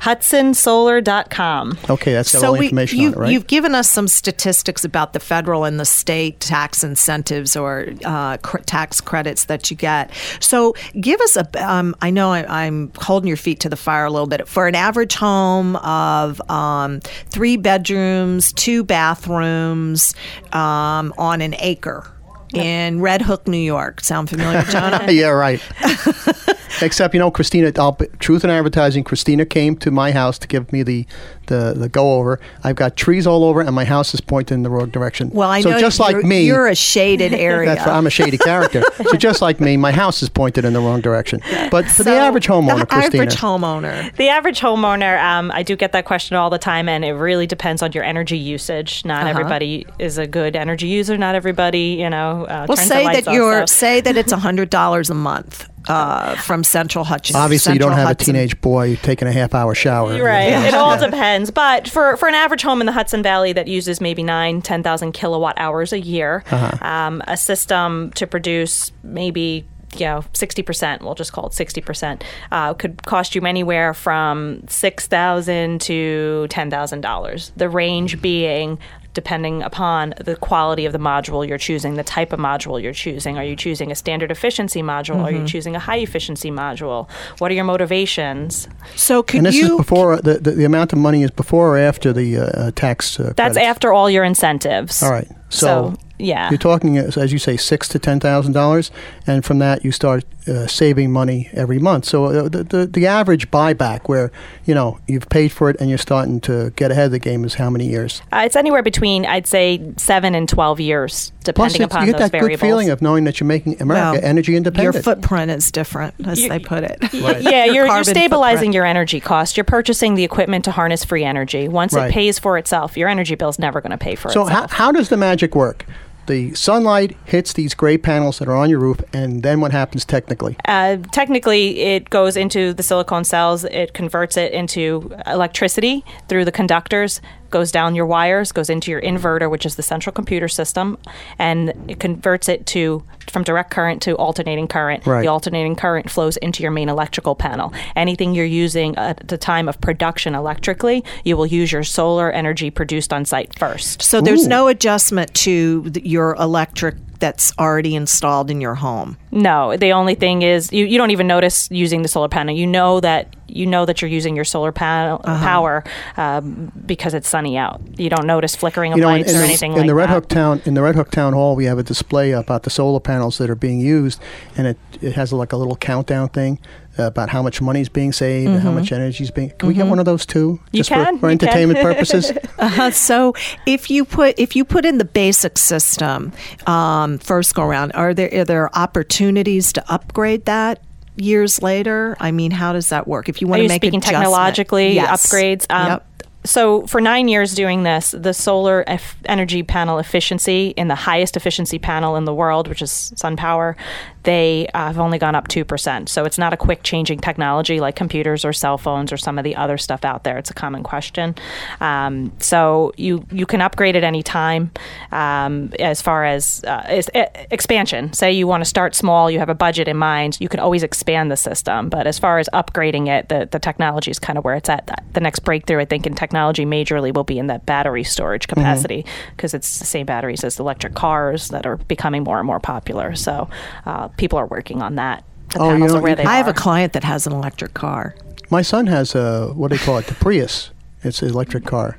HudsonSolar.com. 0.00 1.78
Okay, 1.90 2.12
that's 2.12 2.32
got 2.32 2.40
so 2.40 2.48
all 2.48 2.52
the 2.54 2.60
we, 2.60 2.66
information 2.66 2.98
you, 2.98 3.08
on 3.08 3.12
it, 3.14 3.16
right? 3.18 3.32
you've 3.32 3.46
given 3.46 3.74
us 3.74 3.90
some 3.90 4.08
statistics 4.08 4.84
about 4.84 5.12
the 5.12 5.20
federal 5.20 5.64
and 5.64 5.78
the 5.78 5.84
state 5.84 6.40
tax 6.40 6.84
incentives 6.84 7.56
or 7.56 7.88
uh, 8.04 8.36
cr- 8.38 8.58
tax 8.58 9.00
credits 9.00 9.46
that 9.46 9.70
you 9.70 9.76
get. 9.76 10.10
So 10.40 10.74
give 11.00 11.20
us 11.20 11.36
a. 11.36 11.48
Um, 11.68 11.94
I 12.00 12.10
know 12.10 12.32
I, 12.32 12.64
I'm 12.64 12.92
holding 12.96 13.28
your 13.28 13.36
feet 13.36 13.60
to 13.60 13.68
the 13.68 13.76
fire 13.76 14.04
a 14.04 14.10
little 14.10 14.26
bit. 14.26 14.48
For 14.48 14.66
an 14.66 14.74
average 14.74 15.14
home 15.14 15.76
of 15.76 16.40
um, 16.50 17.00
three 17.00 17.56
bedrooms, 17.56 18.52
two 18.52 18.84
bathrooms, 18.84 20.14
um, 20.52 21.12
on 21.18 21.40
an 21.40 21.54
acre. 21.58 22.10
In 22.54 23.00
Red 23.00 23.22
Hook, 23.22 23.46
New 23.46 23.58
York. 23.58 24.00
Sound 24.00 24.30
familiar, 24.30 24.62
Jonah? 24.62 25.06
yeah, 25.10 25.26
right. 25.28 25.60
Except, 26.82 27.12
you 27.14 27.18
know, 27.20 27.30
Christina, 27.30 27.72
I'll, 27.76 27.94
Truth 28.20 28.44
in 28.44 28.50
Advertising, 28.50 29.02
Christina 29.04 29.44
came 29.44 29.76
to 29.78 29.90
my 29.90 30.12
house 30.12 30.38
to 30.38 30.46
give 30.46 30.72
me 30.72 30.82
the, 30.82 31.06
the, 31.46 31.74
the 31.76 31.88
go 31.88 32.14
over. 32.14 32.38
I've 32.62 32.76
got 32.76 32.94
trees 32.96 33.26
all 33.26 33.42
over, 33.44 33.60
and 33.60 33.74
my 33.74 33.84
house 33.84 34.14
is 34.14 34.20
pointed 34.20 34.54
in 34.54 34.62
the 34.62 34.70
wrong 34.70 34.90
direction. 34.90 35.30
Well, 35.30 35.50
I 35.50 35.60
so 35.60 35.70
know 35.70 35.80
just 35.80 35.98
you're, 35.98 36.12
like 36.12 36.24
me, 36.24 36.46
you're 36.46 36.68
a 36.68 36.76
shaded 36.76 37.32
area. 37.34 37.74
that's 37.74 37.86
I'm 37.86 38.06
a 38.06 38.10
shady 38.10 38.38
character. 38.38 38.82
so 39.02 39.16
just 39.16 39.42
like 39.42 39.60
me, 39.60 39.76
my 39.76 39.90
house 39.90 40.22
is 40.22 40.28
pointed 40.28 40.64
in 40.64 40.72
the 40.72 40.80
wrong 40.80 41.00
direction. 41.00 41.40
But 41.70 41.86
for 41.86 42.04
the 42.04 42.12
average 42.12 42.46
homeowner, 42.46 42.80
the 42.80 42.86
Christina, 42.86 43.22
average 43.24 43.36
homeowner. 43.40 44.14
The 44.16 44.28
average 44.28 44.60
homeowner, 44.60 45.20
um, 45.22 45.50
I 45.52 45.62
do 45.64 45.74
get 45.74 45.92
that 45.92 46.04
question 46.04 46.36
all 46.36 46.50
the 46.50 46.58
time, 46.58 46.88
and 46.88 47.04
it 47.04 47.12
really 47.14 47.46
depends 47.46 47.82
on 47.82 47.90
your 47.92 48.04
energy 48.04 48.38
usage. 48.38 49.04
Not 49.04 49.22
Uh-huh. 49.22 49.30
everybody 49.30 49.86
is 49.98 50.16
a 50.18 50.26
good 50.28 50.54
energy 50.54 50.86
user. 50.86 51.16
Not 51.18 51.34
everybody, 51.34 51.96
you 51.98 52.08
know, 52.08 52.37
uh, 52.44 52.66
Well, 52.68 52.76
say 52.76 53.04
that 53.04 53.28
off, 53.28 53.34
you're 53.34 53.66
so- 53.66 53.74
say 53.74 54.00
that 54.00 54.16
it's 54.16 54.32
hundred 54.32 54.70
dollars 54.70 55.10
a 55.10 55.14
month 55.14 55.68
uh, 55.88 56.36
from 56.36 56.62
Central 56.64 57.04
Hutchinson. 57.04 57.40
obviously 57.40 57.72
you 57.72 57.78
don't 57.78 57.92
have 57.92 58.06
Hudson. 58.08 58.34
a 58.36 58.38
teenage 58.38 58.60
boy 58.60 58.96
taking 58.96 59.26
a 59.26 59.32
half 59.32 59.54
hour 59.54 59.74
shower. 59.74 60.14
You're 60.16 60.26
Right. 60.26 60.52
It 60.66 60.74
all 60.74 60.98
depends. 60.98 61.50
But 61.50 61.88
for, 61.88 62.16
for 62.18 62.28
an 62.28 62.34
average 62.34 62.62
home 62.62 62.80
in 62.82 62.86
the 62.86 62.92
Hudson 62.92 63.22
Valley 63.22 63.52
that 63.54 63.68
uses 63.68 64.00
maybe 64.00 64.22
nine, 64.22 64.60
10,000 64.60 65.12
kilowatt 65.12 65.54
hours 65.58 65.92
a 65.94 66.00
year, 66.00 66.44
Uh-huh. 66.50 66.86
um, 66.86 67.22
a 67.26 67.36
system 67.38 68.10
to 68.16 68.26
produce 68.26 68.92
maybe 69.02 69.66
you 69.94 70.00
know, 70.04 70.22
60%, 70.34 71.00
we'll 71.00 71.14
just 71.14 71.32
call 71.32 71.46
it 71.46 71.52
60%, 71.54 72.20
uh, 72.52 72.74
could 72.74 73.02
cost 73.06 73.34
you 73.34 73.40
anywhere 73.46 73.94
from 73.94 74.62
6,000 74.68 75.80
to 75.80 76.46
$10,000. 76.50 77.52
The 77.56 77.68
range 77.70 78.20
being 78.20 78.78
depending 79.22 79.56
upon 79.70 80.02
the 80.28 80.36
quality 80.48 80.84
of 80.88 80.92
the 80.92 80.98
module 81.12 81.40
you're 81.48 81.58
choosing, 81.68 81.92
the 81.94 82.08
type 82.18 82.30
of 82.36 82.38
module 82.50 82.76
you're 82.82 82.98
choosing. 83.06 83.36
Are 83.38 83.44
you 83.50 83.56
choosing 83.66 83.90
a 83.90 83.96
standard 84.04 84.30
efficiency 84.36 84.82
module? 84.82 85.20
Are 85.26 85.32
you 85.38 85.44
choosing 85.54 85.74
a 85.80 85.82
high 85.88 86.00
efficiency 86.08 86.50
module? 86.62 87.00
What 87.40 87.50
are 87.50 87.54
your 87.54 87.64
motivations? 87.74 88.68
So 88.96 89.14
could 89.22 89.34
you 89.34 89.38
And 89.40 89.46
this 89.46 89.56
you? 89.56 89.72
is 89.72 89.76
before 89.84 90.10
the, 90.28 90.34
the 90.46 90.52
the 90.60 90.64
amount 90.64 90.92
of 90.92 90.98
money 91.08 91.20
is 91.24 91.32
before 91.42 91.66
or 91.74 91.78
after 91.90 92.12
the 92.12 92.28
uh, 92.38 92.42
uh, 92.44 92.70
tax. 92.84 93.18
Uh, 93.18 93.32
That's 93.36 93.54
credits? 93.54 93.58
after 93.72 93.92
all 93.92 94.08
your 94.08 94.24
incentives. 94.24 95.02
All 95.02 95.10
right. 95.18 95.28
So, 95.50 95.66
So, 95.66 95.94
yeah. 96.18 96.50
you're 96.50 96.58
talking, 96.70 96.98
as 96.98 97.16
as 97.16 97.32
you 97.32 97.38
say, 97.38 97.56
six 97.56 97.88
to 97.88 97.98
ten 97.98 98.20
thousand 98.20 98.52
dollars, 98.52 98.90
and 99.26 99.44
from 99.44 99.58
that 99.58 99.84
you 99.84 99.92
start 99.92 100.24
uh, 100.48 100.66
saving 100.66 101.12
money 101.12 101.48
every 101.52 101.78
month. 101.78 102.04
So 102.06 102.24
uh, 102.26 102.48
the, 102.48 102.64
the 102.64 102.86
the 102.86 103.06
average 103.06 103.50
buyback, 103.50 104.08
where 104.08 104.30
you 104.64 104.74
know 104.74 104.98
you've 105.06 105.28
paid 105.28 105.52
for 105.52 105.70
it 105.70 105.76
and 105.80 105.88
you're 105.88 105.98
starting 105.98 106.40
to 106.42 106.70
get 106.76 106.90
ahead 106.90 107.06
of 107.06 107.12
the 107.12 107.18
game, 107.18 107.44
is 107.44 107.54
how 107.54 107.70
many 107.70 107.86
years? 107.86 108.22
Uh, 108.32 108.42
it's 108.44 108.56
anywhere 108.56 108.82
between, 108.82 109.26
I'd 109.26 109.46
say, 109.46 109.92
seven 109.96 110.34
and 110.34 110.48
12 110.48 110.80
years, 110.80 111.30
Plus, 111.30 111.44
depending 111.44 111.82
it's- 111.82 111.90
upon 111.94 112.06
you 112.06 112.12
get 112.12 112.18
those 112.18 112.30
that 112.30 112.38
variables. 112.38 112.60
good 112.60 112.66
feeling 112.66 112.90
of 112.90 113.02
knowing 113.02 113.24
that 113.24 113.40
you're 113.40 113.46
making 113.46 113.80
America 113.80 114.20
well, 114.20 114.28
energy 114.30 114.52
Your 114.52 114.92
footprint 114.92 115.50
is 115.50 115.70
different, 115.70 116.14
as 116.26 116.40
You- 116.40 116.48
they 116.48 116.58
put 116.58 116.84
it. 116.84 116.98
Right. 117.18 117.42
yeah, 117.42 117.64
you're, 117.66 117.86
you're 117.86 118.04
stabilizing 118.04 118.58
footprint. 118.58 118.74
your 118.74 118.84
energy 118.86 119.20
cost. 119.20 119.56
You're 119.56 119.64
purchasing 119.64 120.14
the 120.14 120.24
equipment 120.24 120.64
to 120.66 120.70
harness 120.70 121.04
free 121.04 121.24
energy. 121.24 121.68
Once 121.68 121.92
Right. 121.92 122.10
it 122.10 122.14
pays 122.14 122.38
for 122.38 122.56
itself, 122.58 122.96
your 122.96 123.08
energy 123.08 123.34
bill's 123.34 123.58
never 123.58 123.80
going 123.80 123.90
to 123.90 123.98
pay 123.98 124.14
for 124.14 124.28
it. 124.28 124.32
So 124.32 124.44
how, 124.44 124.66
how 124.68 124.92
does 124.92 125.08
the 125.08 125.16
magic 125.16 125.54
work? 125.54 125.84
The 126.28 126.52
sunlight 126.54 127.16
hits 127.24 127.54
these 127.54 127.72
gray 127.72 127.96
panels 127.96 128.38
that 128.38 128.48
are 128.48 128.54
on 128.54 128.68
your 128.68 128.80
roof, 128.80 129.00
and 129.14 129.42
then 129.42 129.62
what 129.62 129.72
happens 129.72 130.04
technically? 130.04 130.58
Uh, 130.66 130.98
technically, 131.10 131.80
it 131.80 132.10
goes 132.10 132.36
into 132.36 132.74
the 132.74 132.82
silicone 132.82 133.24
cells. 133.24 133.64
It 133.64 133.94
converts 133.94 134.36
it 134.36 134.52
into 134.52 135.10
electricity 135.26 136.04
through 136.28 136.44
the 136.44 136.52
conductors, 136.52 137.22
goes 137.50 137.72
down 137.72 137.94
your 137.94 138.06
wires, 138.06 138.52
goes 138.52 138.70
into 138.70 138.90
your 138.90 139.00
inverter, 139.00 139.50
which 139.50 139.66
is 139.66 139.76
the 139.76 139.82
central 139.82 140.12
computer 140.12 140.48
system, 140.48 140.98
and 141.38 141.72
it 141.88 142.00
converts 142.00 142.48
it 142.48 142.66
to 142.66 143.02
from 143.30 143.42
direct 143.42 143.70
current 143.70 144.00
to 144.02 144.16
alternating 144.16 144.66
current. 144.66 145.06
Right. 145.06 145.22
The 145.22 145.28
alternating 145.28 145.76
current 145.76 146.10
flows 146.10 146.36
into 146.38 146.62
your 146.62 146.72
main 146.72 146.88
electrical 146.88 147.34
panel. 147.34 147.72
Anything 147.94 148.34
you're 148.34 148.44
using 148.44 148.96
at 148.96 149.28
the 149.28 149.38
time 149.38 149.68
of 149.68 149.80
production 149.80 150.34
electrically, 150.34 151.04
you 151.24 151.36
will 151.36 151.46
use 151.46 151.70
your 151.70 151.84
solar 151.84 152.30
energy 152.30 152.70
produced 152.70 153.12
on 153.12 153.24
site 153.24 153.58
first. 153.58 154.02
So 154.02 154.20
there's 154.20 154.46
Ooh. 154.46 154.48
no 154.48 154.68
adjustment 154.68 155.34
to 155.34 155.82
the, 155.90 156.06
your 156.08 156.34
electric 156.36 156.96
that's 157.18 157.52
already 157.58 157.94
installed 157.96 158.50
in 158.50 158.60
your 158.60 158.74
home. 158.76 159.16
No, 159.30 159.76
the 159.76 159.92
only 159.92 160.14
thing 160.14 160.42
is 160.42 160.72
you, 160.72 160.84
you 160.86 160.98
don't 160.98 161.10
even 161.10 161.26
notice 161.26 161.68
using 161.70 162.02
the 162.02 162.08
solar 162.08 162.28
panel. 162.28 162.54
You 162.54 162.66
know 162.66 163.00
that 163.00 163.34
you 163.50 163.66
know 163.66 163.86
that 163.86 164.02
you're 164.02 164.10
using 164.10 164.36
your 164.36 164.44
solar 164.44 164.72
panel 164.72 165.20
Uh-huh. 165.24 165.42
power 165.42 165.84
um, 166.16 166.70
because 166.86 167.14
it's 167.14 167.28
sunny 167.28 167.56
out. 167.56 167.80
You 167.98 168.10
don't 168.10 168.26
notice 168.26 168.54
flickering 168.54 168.92
of 168.92 168.98
you 168.98 169.02
know, 169.02 169.08
in, 169.08 169.14
lights 169.20 169.30
in 169.30 169.36
or 169.36 169.40
the, 169.40 169.44
anything 169.46 169.72
in 169.72 169.78
like 169.78 169.86
the 169.86 169.94
Red 169.94 170.10
that. 170.10 170.14
Hook 170.14 170.28
town 170.28 170.62
in 170.64 170.74
the 170.74 170.82
Red 170.82 170.94
Hook 170.96 171.10
town 171.10 171.32
hall, 171.32 171.56
we 171.56 171.64
have 171.64 171.78
a 171.78 171.82
display 171.82 172.32
about 172.32 172.62
the 172.64 172.70
solar 172.70 173.00
panels 173.00 173.38
that 173.38 173.48
are 173.50 173.54
being 173.56 173.80
used, 173.80 174.20
and 174.56 174.66
it, 174.66 174.78
it 175.00 175.12
has 175.14 175.32
like 175.32 175.52
a 175.52 175.56
little 175.56 175.76
countdown 175.76 176.28
thing. 176.28 176.58
About 176.98 177.28
how 177.28 177.42
much 177.42 177.60
money 177.60 177.80
is 177.80 177.88
being 177.88 178.12
saved 178.12 178.50
and 178.50 178.60
how 178.60 178.70
much 178.72 178.92
energy 178.92 179.24
is 179.24 179.30
being. 179.30 179.50
Can 179.58 179.68
we 179.68 179.74
get 179.74 179.86
one 179.86 179.98
of 179.98 180.04
those 180.04 180.26
too? 180.26 180.54
Mm-hmm. 180.54 180.64
You 180.72 180.78
Just 180.80 180.88
can, 180.90 181.14
for, 181.16 181.20
for 181.20 181.30
you 181.30 181.38
can. 181.38 181.48
entertainment 181.48 181.80
purposes. 181.82 182.32
Uh, 182.58 182.90
so 182.90 183.34
if 183.66 183.90
you 183.90 184.04
put 184.04 184.38
if 184.38 184.56
you 184.56 184.64
put 184.64 184.84
in 184.84 184.98
the 184.98 185.04
basic 185.04 185.58
system 185.58 186.32
um, 186.66 187.18
first 187.18 187.54
go 187.54 187.62
around, 187.62 187.92
are 187.92 188.14
there 188.14 188.30
are 188.32 188.44
there 188.44 188.76
opportunities 188.76 189.72
to 189.74 189.92
upgrade 189.92 190.44
that 190.46 190.82
years 191.16 191.62
later? 191.62 192.16
I 192.20 192.30
mean, 192.30 192.50
how 192.50 192.72
does 192.72 192.88
that 192.90 193.06
work? 193.08 193.28
If 193.28 193.40
you 193.40 193.48
want 193.48 193.60
Are 193.60 193.64
to 193.64 193.68
make 193.68 193.80
speaking 193.82 193.98
adjustment- 193.98 194.22
technologically 194.24 194.92
Yes. 194.94 195.26
upgrades? 195.26 195.66
Um, 195.70 195.86
yep. 195.88 196.07
So 196.48 196.86
for 196.86 196.98
nine 196.98 197.28
years 197.28 197.54
doing 197.54 197.82
this, 197.82 198.12
the 198.12 198.32
solar 198.32 198.82
energy 199.26 199.62
panel 199.62 199.98
efficiency 199.98 200.68
in 200.68 200.88
the 200.88 200.94
highest 200.94 201.36
efficiency 201.36 201.78
panel 201.78 202.16
in 202.16 202.24
the 202.24 202.32
world, 202.32 202.68
which 202.68 202.80
is 202.80 203.12
SunPower, 203.16 203.76
they 204.22 204.66
uh, 204.72 204.86
have 204.86 204.98
only 204.98 205.18
gone 205.18 205.34
up 205.34 205.48
two 205.48 205.64
percent. 205.64 206.08
So 206.08 206.24
it's 206.24 206.38
not 206.38 206.54
a 206.54 206.56
quick 206.56 206.82
changing 206.82 207.18
technology 207.18 207.80
like 207.80 207.96
computers 207.96 208.46
or 208.46 208.54
cell 208.54 208.78
phones 208.78 209.12
or 209.12 209.18
some 209.18 209.36
of 209.38 209.44
the 209.44 209.56
other 209.56 209.76
stuff 209.76 210.06
out 210.06 210.24
there. 210.24 210.38
It's 210.38 210.50
a 210.50 210.54
common 210.54 210.82
question. 210.82 211.34
Um, 211.80 212.32
so 212.38 212.92
you 212.96 213.26
you 213.30 213.44
can 213.44 213.60
upgrade 213.60 213.94
at 213.94 214.04
any 214.04 214.22
time. 214.22 214.70
Um, 215.12 215.72
as 215.78 216.00
far 216.00 216.24
as 216.24 216.64
uh, 216.64 216.86
is, 216.90 217.10
e- 217.14 217.24
expansion, 217.50 218.14
say 218.14 218.32
you 218.32 218.46
want 218.46 218.62
to 218.62 218.68
start 218.68 218.94
small, 218.94 219.30
you 219.30 219.38
have 219.38 219.50
a 219.50 219.54
budget 219.54 219.86
in 219.86 219.98
mind, 219.98 220.38
you 220.40 220.48
can 220.48 220.60
always 220.60 220.82
expand 220.82 221.30
the 221.30 221.36
system. 221.36 221.90
But 221.90 222.06
as 222.06 222.18
far 222.18 222.38
as 222.38 222.48
upgrading 222.54 223.08
it, 223.08 223.28
the 223.28 223.46
the 223.50 223.58
technology 223.58 224.10
is 224.10 224.18
kind 224.18 224.38
of 224.38 224.44
where 224.44 224.54
it's 224.54 224.70
at. 224.70 225.04
The 225.12 225.20
next 225.20 225.40
breakthrough, 225.40 225.80
I 225.80 225.84
think, 225.84 226.06
in 226.06 226.14
technology 226.14 226.37
majorly 226.66 227.12
will 227.14 227.24
be 227.24 227.38
in 227.38 227.46
that 227.48 227.66
battery 227.66 228.04
storage 228.04 228.48
capacity 228.48 229.04
because 229.36 229.54
it's 229.54 229.78
the 229.78 229.84
same 229.86 230.06
batteries 230.06 230.44
as 230.44 230.58
electric 230.58 230.94
cars 230.94 231.48
that 231.48 231.66
are 231.66 231.76
becoming 231.76 232.24
more 232.24 232.38
and 232.38 232.46
more 232.46 232.60
popular. 232.60 233.14
So 233.14 233.48
uh, 233.86 234.08
people 234.08 234.38
are 234.38 234.46
working 234.46 234.82
on 234.82 234.94
that. 234.96 235.24
The 235.50 235.60
Oh, 235.60 235.72
you 235.72 235.86
know, 235.86 235.96
are 235.96 236.00
where 236.00 236.10
you 236.10 236.16
they 236.16 236.24
I 236.24 236.36
have 236.36 236.46
are. 236.46 236.50
a 236.50 236.54
client 236.54 236.92
that 236.92 237.04
has 237.04 237.26
an 237.26 237.32
electric 237.32 237.74
car. 237.74 238.14
My 238.50 238.62
son 238.62 238.86
has 238.86 239.14
a 239.14 239.48
what 239.54 239.70
do 239.70 239.76
they 239.76 239.84
call 239.84 239.98
it? 239.98 240.06
The 240.06 240.14
Prius. 240.14 240.70
It's 241.04 241.22
an 241.22 241.28
electric 241.28 241.64
car. 241.64 241.96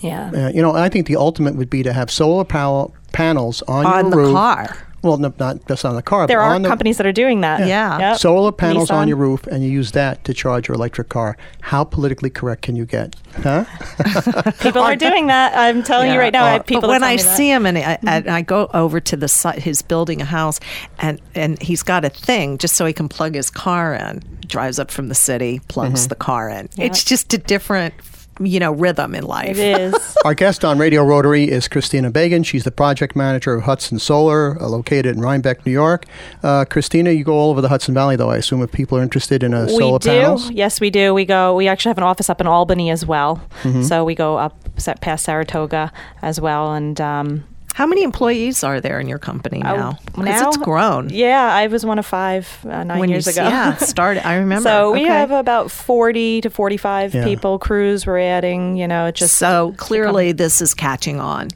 yeah. 0.00 0.30
Uh, 0.34 0.48
you 0.54 0.60
know, 0.62 0.74
I 0.74 0.88
think 0.88 1.06
the 1.06 1.16
ultimate 1.16 1.54
would 1.56 1.70
be 1.70 1.82
to 1.82 1.92
have 1.92 2.10
solar 2.10 2.44
power 2.44 2.90
panels 3.12 3.62
on, 3.62 3.86
On 3.86 4.02
your 4.04 4.10
the 4.10 4.16
roof. 4.16 4.32
car. 4.34 4.76
Well, 5.02 5.16
no, 5.16 5.32
not 5.38 5.66
just 5.66 5.84
on 5.84 5.96
the 5.96 6.02
car. 6.02 6.26
There 6.28 6.38
but 6.38 6.44
are 6.44 6.54
on 6.54 6.62
the, 6.62 6.68
companies 6.68 6.96
that 6.98 7.06
are 7.06 7.12
doing 7.12 7.40
that. 7.40 7.66
Yeah. 7.66 7.98
Yep. 7.98 8.18
Solar 8.18 8.52
panels 8.52 8.90
on 8.90 9.08
your 9.08 9.16
roof, 9.16 9.46
and 9.48 9.64
you 9.64 9.68
use 9.70 9.92
that 9.92 10.22
to 10.24 10.32
charge 10.34 10.68
your 10.68 10.76
electric 10.76 11.08
car. 11.08 11.36
How 11.60 11.82
politically 11.84 12.30
correct 12.30 12.62
can 12.62 12.76
you 12.76 12.84
get? 12.86 13.16
Huh? 13.42 13.64
People 14.60 14.82
are 14.82 14.94
doing 14.96 15.26
that. 15.26 15.56
I'm 15.56 15.82
telling 15.82 16.12
you 16.12 16.18
right 16.18 16.32
now. 16.32 16.44
I, 16.44 16.56
Uh, 16.56 16.62
people 16.62 16.82
but 16.82 16.90
when 16.90 17.00
tell 17.00 17.08
I 17.10 17.16
me 17.16 17.22
that. 17.22 17.36
see 17.36 17.50
him 17.50 17.66
and 17.66 17.78
I, 17.78 17.98
and 18.06 18.28
I 18.28 18.42
go 18.42 18.68
over 18.74 19.00
to 19.00 19.16
the 19.16 19.26
site, 19.28 19.58
he's 19.60 19.82
building 19.82 20.20
a 20.20 20.24
house, 20.24 20.60
and 20.98 21.20
and 21.34 21.60
he's 21.60 21.82
got 21.82 22.04
a 22.04 22.10
thing 22.10 22.58
just 22.58 22.76
so 22.76 22.84
he 22.86 22.92
can 22.92 23.08
plug 23.08 23.34
his 23.34 23.50
car 23.50 23.94
in. 23.94 24.22
Drives 24.46 24.78
up 24.78 24.90
from 24.90 25.08
the 25.08 25.14
city, 25.14 25.60
plugs 25.68 26.08
the 26.08 26.14
car 26.14 26.48
in. 26.50 26.68
It's 26.76 27.02
just 27.04 27.32
a 27.32 27.38
different, 27.38 27.94
you 28.40 28.58
know, 28.58 28.72
rhythm 28.72 29.14
in 29.14 29.24
life. 29.24 29.58
it 29.58 29.80
is. 29.80 30.16
Our 30.24 30.34
guest 30.34 30.64
on 30.64 30.78
Radio 30.78 31.04
Rotary 31.04 31.50
is 31.50 31.68
Christina 31.68 32.10
Bagan. 32.10 32.44
She's 32.44 32.64
the 32.64 32.70
project 32.70 33.14
manager 33.14 33.54
of 33.54 33.64
Hudson 33.64 33.98
Solar, 33.98 34.60
uh, 34.60 34.68
located 34.68 35.16
in 35.16 35.20
Rhinebeck, 35.20 35.64
New 35.66 35.72
York. 35.72 36.06
Uh, 36.42 36.64
Christina, 36.64 37.10
you 37.10 37.24
go 37.24 37.34
all 37.34 37.50
over 37.50 37.60
the 37.60 37.68
Hudson 37.68 37.94
Valley, 37.94 38.16
though. 38.16 38.30
I 38.30 38.36
assume 38.36 38.62
if 38.62 38.72
people 38.72 38.98
are 38.98 39.02
interested 39.02 39.42
in 39.42 39.52
solar 39.52 39.92
we 39.92 39.98
do. 39.98 40.08
panels. 40.08 40.50
Yes, 40.50 40.80
we 40.80 40.90
do. 40.90 41.12
We 41.14 41.24
go. 41.24 41.54
We 41.54 41.68
actually 41.68 41.90
have 41.90 41.98
an 41.98 42.04
office 42.04 42.30
up 42.30 42.40
in 42.40 42.46
Albany 42.46 42.90
as 42.90 43.04
well. 43.04 43.42
Mm-hmm. 43.62 43.82
So 43.82 44.04
we 44.04 44.14
go 44.14 44.36
up 44.38 44.56
past 45.00 45.24
Saratoga 45.24 45.92
as 46.22 46.40
well, 46.40 46.72
and 46.72 47.00
um, 47.00 47.44
How 47.74 47.86
many 47.86 48.02
employees 48.02 48.62
are 48.62 48.80
there 48.82 49.00
in 49.00 49.08
your 49.08 49.18
company 49.18 49.58
now? 49.60 49.98
'Cause 50.12 50.24
now 50.24 50.48
it's 50.48 50.56
grown. 50.58 51.08
Yeah, 51.08 51.42
I 51.54 51.68
was 51.68 51.86
one 51.86 51.98
of 51.98 52.04
five 52.04 52.46
uh, 52.68 52.84
nine 52.84 52.98
when 52.98 53.08
years 53.08 53.26
you, 53.26 53.32
ago. 53.32 53.44
Yeah, 53.48 53.76
started. 53.76 54.26
I 54.26 54.34
remember. 54.44 54.68
So 54.68 54.92
we 54.92 55.00
Okay. 55.04 55.08
have 55.08 55.30
about 55.30 55.70
forty 55.70 56.40
to 56.42 56.50
forty-five 56.50 57.14
Yeah. 57.14 57.24
people. 57.24 57.58
Crews 57.58 58.06
we're 58.06 58.18
adding. 58.18 58.76
You 58.76 58.86
know, 58.88 59.06
it 59.06 59.14
just 59.14 59.38
so 59.38 59.72
clearly 59.78 60.32
this 60.32 60.60
is 60.60 60.74
catching 60.74 61.18
on. 61.18 61.48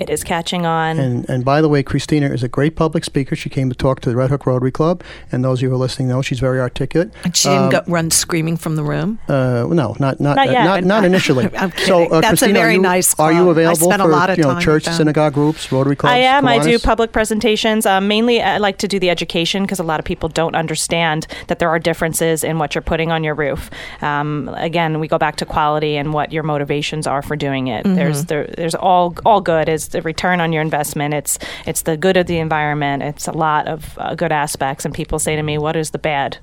It 0.00 0.10
is 0.10 0.24
catching 0.24 0.66
on. 0.66 0.98
And, 0.98 1.28
and 1.30 1.44
by 1.44 1.60
the 1.60 1.68
way, 1.68 1.82
Christina 1.84 2.26
is 2.28 2.42
a 2.42 2.48
great 2.48 2.74
public 2.74 3.04
speaker. 3.04 3.36
She 3.36 3.48
came 3.48 3.68
to 3.68 3.76
talk 3.76 4.00
to 4.00 4.10
the 4.10 4.16
Red 4.16 4.30
Hook 4.30 4.44
Rotary 4.44 4.72
Club, 4.72 5.04
and 5.30 5.44
those 5.44 5.58
of 5.58 5.62
you 5.62 5.68
who 5.68 5.76
are 5.76 5.78
listening 5.78 6.08
know 6.08 6.20
she's 6.20 6.40
very 6.40 6.58
articulate. 6.58 7.12
And 7.22 7.36
she 7.36 7.48
didn't 7.48 7.70
go, 7.70 7.82
run 7.86 8.10
screaming 8.10 8.56
from 8.56 8.74
the 8.74 8.82
room. 8.82 9.20
Uh, 9.28 9.66
no, 9.70 9.94
not 10.00 10.18
not 10.18 10.36
Not 10.36 10.50
yet. 10.50 10.64
not, 10.64 10.84
not 10.84 11.04
initially. 11.10 11.48
I'm 11.56 11.72
So, 11.78 12.06
uh, 12.08 12.20
That's 12.20 12.42
a 12.42 12.52
very 12.52 12.58
are 12.58 12.72
you, 12.72 12.80
nice 12.80 13.14
Are 13.20 13.32
you 13.32 13.44
club. 13.44 13.48
I 13.48 13.50
available 13.52 13.86
spent 13.86 14.02
a 14.02 14.04
for 14.04 14.10
lot 14.10 14.30
of 14.30 14.38
you 14.38 14.44
know 14.44 14.58
church, 14.58 14.84
synagogue 14.84 15.34
groups, 15.34 15.70
Rotary 15.70 15.94
clubs? 15.94 16.12
I 16.12 16.18
am. 16.18 16.48
I 16.48 16.58
do 16.58 16.78
public 16.80 17.12
presentations. 17.12 17.86
Um, 17.86 18.08
mainly, 18.08 18.42
I 18.42 18.58
like 18.58 18.78
to 18.78 18.88
do 18.88 18.98
the 18.98 19.10
education 19.10 19.62
because 19.62 19.78
a 19.78 19.84
lot 19.84 20.00
of 20.00 20.04
people 20.04 20.28
don't 20.28 20.56
understand 20.56 21.28
that 21.46 21.60
there 21.60 21.68
are 21.68 21.78
differences 21.78 22.42
in 22.42 22.58
what 22.58 22.74
you're 22.74 22.82
putting 22.82 23.12
on 23.12 23.22
your 23.22 23.34
roof. 23.34 23.70
Um, 24.02 24.48
again, 24.56 24.98
we 24.98 25.06
go 25.06 25.18
back 25.18 25.36
to 25.36 25.46
quality 25.46 25.96
and 25.96 26.12
what 26.12 26.32
your 26.32 26.42
motivations 26.42 27.06
are 27.06 27.22
for 27.22 27.36
doing 27.36 27.68
it. 27.68 27.84
There's 27.84 28.24
there, 28.24 28.46
there's 28.56 28.74
all 28.74 29.14
all 29.24 29.40
good 29.40 29.68
is 29.68 29.83
the 29.88 30.02
return 30.02 30.40
on 30.40 30.52
your 30.52 30.62
investment. 30.62 31.14
It's 31.14 31.38
it's 31.66 31.82
the 31.82 31.96
good 31.96 32.16
of 32.16 32.26
the 32.26 32.38
environment. 32.38 33.02
It's 33.02 33.28
a 33.28 33.32
lot 33.32 33.68
of 33.68 33.98
uh, 33.98 34.14
good 34.14 34.32
aspects. 34.32 34.84
And 34.84 34.94
people 34.94 35.18
say 35.18 35.36
to 35.36 35.42
me, 35.42 35.58
"What 35.58 35.76
is 35.76 35.90
the 35.90 35.98
bad?" 35.98 36.38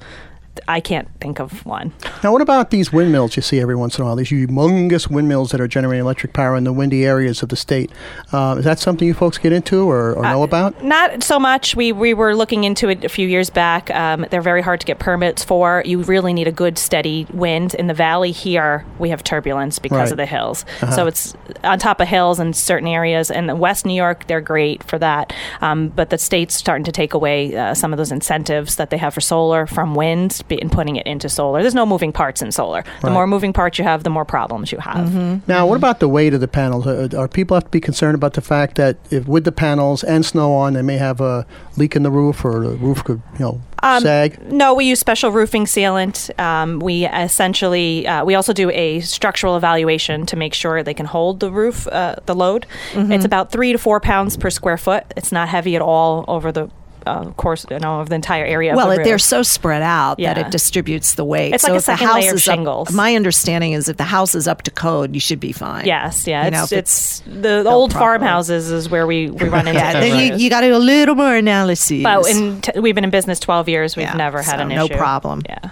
I 0.68 0.80
can't 0.80 1.08
think 1.20 1.40
of 1.40 1.66
one. 1.66 1.94
Now, 2.24 2.32
what 2.34 2.42
about 2.42 2.72
these 2.72 2.92
windmills 2.94 3.36
you 3.36 3.42
see 3.42 3.60
every 3.60 3.76
once 3.76 3.98
in 3.98 4.04
a 4.04 4.06
while? 4.06 4.16
These 4.16 4.30
humongous 4.30 5.10
windmills 5.10 5.52
that 5.52 5.62
are 5.62 5.68
generating 5.68 6.02
electric 6.04 6.34
power 6.34 6.56
in 6.56 6.64
the 6.66 6.74
windy 6.74 7.06
areas 7.06 7.42
of 7.42 7.50
the 7.50 7.56
state. 7.56 7.92
Uh, 8.32 8.56
is 8.60 8.66
that 8.66 8.78
something 8.80 9.08
you 9.08 9.14
folks 9.14 9.38
get 9.38 9.54
into 9.54 9.90
or, 9.90 10.14
or 10.14 10.26
Uh, 10.26 10.32
know 10.34 10.44
about? 10.44 10.84
Not 10.84 11.24
so 11.24 11.40
much. 11.40 11.76
We 11.76 11.92
we 11.92 12.14
were 12.14 12.36
looking 12.36 12.64
into 12.64 12.90
it 12.90 13.04
a 13.06 13.10
few 13.10 13.28
years 13.28 13.50
back. 13.50 13.90
Um, 13.92 14.26
they're 14.30 14.42
very 14.42 14.62
hard 14.62 14.80
to 14.82 14.86
get 14.86 15.00
permits 15.00 15.44
for. 15.44 15.84
You 15.86 16.02
really 16.04 16.34
need 16.34 16.48
a 16.48 16.52
good 16.52 16.78
steady 16.78 17.28
wind. 17.34 17.74
In 17.76 17.88
the 17.88 17.94
valley 17.94 18.32
here, 18.32 18.86
we 19.00 19.10
have 19.10 19.24
turbulence 19.24 19.80
because 19.80 19.98
Right. 19.98 20.12
of 20.12 20.18
the 20.18 20.26
hills. 20.26 20.66
So 20.96 21.08
it's 21.08 21.34
on 21.64 21.80
top 21.80 22.00
of 22.02 22.08
hills 22.08 22.40
in 22.40 22.54
certain 22.54 22.88
areas. 22.88 23.32
And 23.32 23.60
West 23.60 23.86
New 23.86 23.94
York, 23.94 24.28
they're 24.28 24.42
great 24.42 24.84
for 24.84 25.00
that. 25.00 25.34
Um, 25.62 25.90
but 25.90 26.10
the 26.10 26.18
state's 26.18 26.56
starting 26.56 26.84
to 26.86 26.92
take 26.92 27.14
away 27.14 27.56
uh, 27.56 27.74
some 27.74 27.94
of 27.94 27.98
those 27.98 28.12
incentives 28.12 28.76
that 28.76 28.90
they 28.90 28.98
have 28.98 29.14
for 29.14 29.22
solar 29.22 29.66
from 29.68 29.96
wind 29.96 30.40
be- 30.43 30.62
and 30.62 30.71
putting 30.71 30.95
it 30.95 31.06
into 31.08 31.30
solar. 31.30 31.62
There's 31.62 31.75
no 31.75 31.86
moving 31.86 32.12
parts 32.12 32.41
in 32.41 32.51
solar. 32.51 32.84
The 33.01 33.08
Right. 33.08 33.13
more 33.13 33.27
moving 33.27 33.54
parts 33.54 33.77
you 33.80 33.84
have, 33.86 34.04
the 34.04 34.10
more 34.10 34.25
problems 34.25 34.71
you 34.71 34.77
have. 34.80 35.47
Now, 35.47 35.65
what 35.67 35.75
about 35.75 35.99
the 35.99 36.08
weight 36.08 36.34
of 36.34 36.39
the 36.41 36.47
panels? 36.47 36.86
Uh, 36.88 37.08
are 37.17 37.27
people 37.27 37.56
have 37.56 37.65
to 37.65 37.69
be 37.69 37.80
concerned 37.82 38.15
about 38.15 38.34
the 38.34 38.41
fact 38.41 38.75
that 38.75 38.97
if 39.10 39.27
with 39.27 39.43
the 39.43 39.51
panels 39.51 40.04
and 40.04 40.25
snow 40.25 40.54
on, 40.54 40.73
they 40.73 40.82
may 40.82 40.97
have 40.97 41.21
a 41.21 41.45
leak 41.77 41.95
in 41.95 42.04
the 42.04 42.12
roof 42.12 42.43
or 42.45 42.60
the 42.62 42.69
roof 42.77 43.04
could, 43.04 43.21
you 43.39 43.45
know, 43.45 43.62
Um, 43.84 44.01
sag? 44.04 44.39
No, 44.51 44.73
we 44.75 44.86
use 44.86 44.99
special 44.99 45.32
roofing 45.32 45.65
sealant. 45.65 46.30
Um, 46.39 46.80
we 46.80 47.06
essentially 47.08 48.08
uh, 48.08 48.23
we 48.23 48.36
also 48.36 48.54
do 48.54 48.69
a 48.71 48.99
structural 48.99 49.58
evaluation 49.58 50.25
to 50.27 50.36
make 50.36 50.54
sure 50.54 50.84
they 50.84 50.93
can 50.93 51.08
hold 51.08 51.39
the 51.39 51.49
roof, 51.51 51.88
uh, 51.88 52.15
the 52.27 52.36
load. 52.36 52.65
It's 52.95 53.25
about 53.25 53.51
three 53.51 53.71
to 53.71 53.77
four 53.80 53.99
pounds 53.99 54.38
per 54.38 54.49
square 54.51 54.77
foot. 54.77 55.06
It's 55.17 55.32
not 55.32 55.49
heavy 55.49 55.75
at 55.75 55.82
all 55.82 56.25
over 56.27 56.51
the 56.51 56.69
uh, 57.06 57.26
course, 57.32 57.66
you 57.70 57.80
know, 57.80 58.00
of 58.02 58.10
the 58.10 58.16
entire 58.16 58.46
area. 58.46 58.76
Well, 58.76 58.92
of 58.92 58.98
the 58.98 59.04
they're 59.04 59.18
so 59.20 59.44
spread 59.44 59.82
out 59.82 60.18
that 60.20 60.38
it 60.38 60.52
distributes 60.52 61.16
the 61.16 61.24
weight. 61.26 61.54
It's 61.54 61.64
so 61.64 61.72
like 61.72 61.80
a 61.80 61.82
second 61.82 62.08
house 62.08 62.16
layer 62.16 62.30
of 62.32 62.36
is 62.38 62.48
up- 62.48 62.56
shingles. 62.56 62.92
my 62.92 63.16
understanding 63.16 63.74
is 63.74 63.90
if 63.90 63.98
the 63.98 64.04
house 64.04 64.36
is 64.36 64.48
up 64.48 64.62
to 64.64 64.72
code, 64.72 65.14
you 65.14 65.20
should 65.20 65.40
be 65.40 65.52
fine. 65.52 65.86
Yes, 65.86 66.28
yeah. 66.28 66.46
You 66.46 66.52
know, 66.52 66.64
it's, 66.64 66.72
it's 66.72 67.20
the 67.22 67.62
built 67.64 67.68
old 67.68 67.92
properly. 67.92 68.20
farmhouses 68.20 68.72
is 68.72 68.90
where 68.90 69.06
we, 69.08 69.30
we 69.30 69.48
run 69.50 69.68
into 69.68 69.80
Yeah, 69.80 69.94
then 70.00 70.34
you, 70.34 70.38
you 70.38 70.50
got 70.50 70.62
to 70.62 70.68
do 70.68 70.76
a 70.76 70.78
little 70.78 71.16
more 71.16 71.36
analysis. 71.36 72.04
But 72.04 72.28
in 72.30 72.62
t- 72.62 72.80
we've 72.80 72.96
been 72.96 73.04
in 73.04 73.10
business 73.10 73.40
12 73.40 73.70
years. 73.70 73.96
We've 73.96 74.06
Yeah, 74.06 74.14
never 74.14 74.42
had 74.42 74.58
so 74.58 74.64
an 74.64 74.72
issue. 74.72 74.94
no 74.94 74.98
problem. 74.98 75.42
Yeah. 75.48 75.72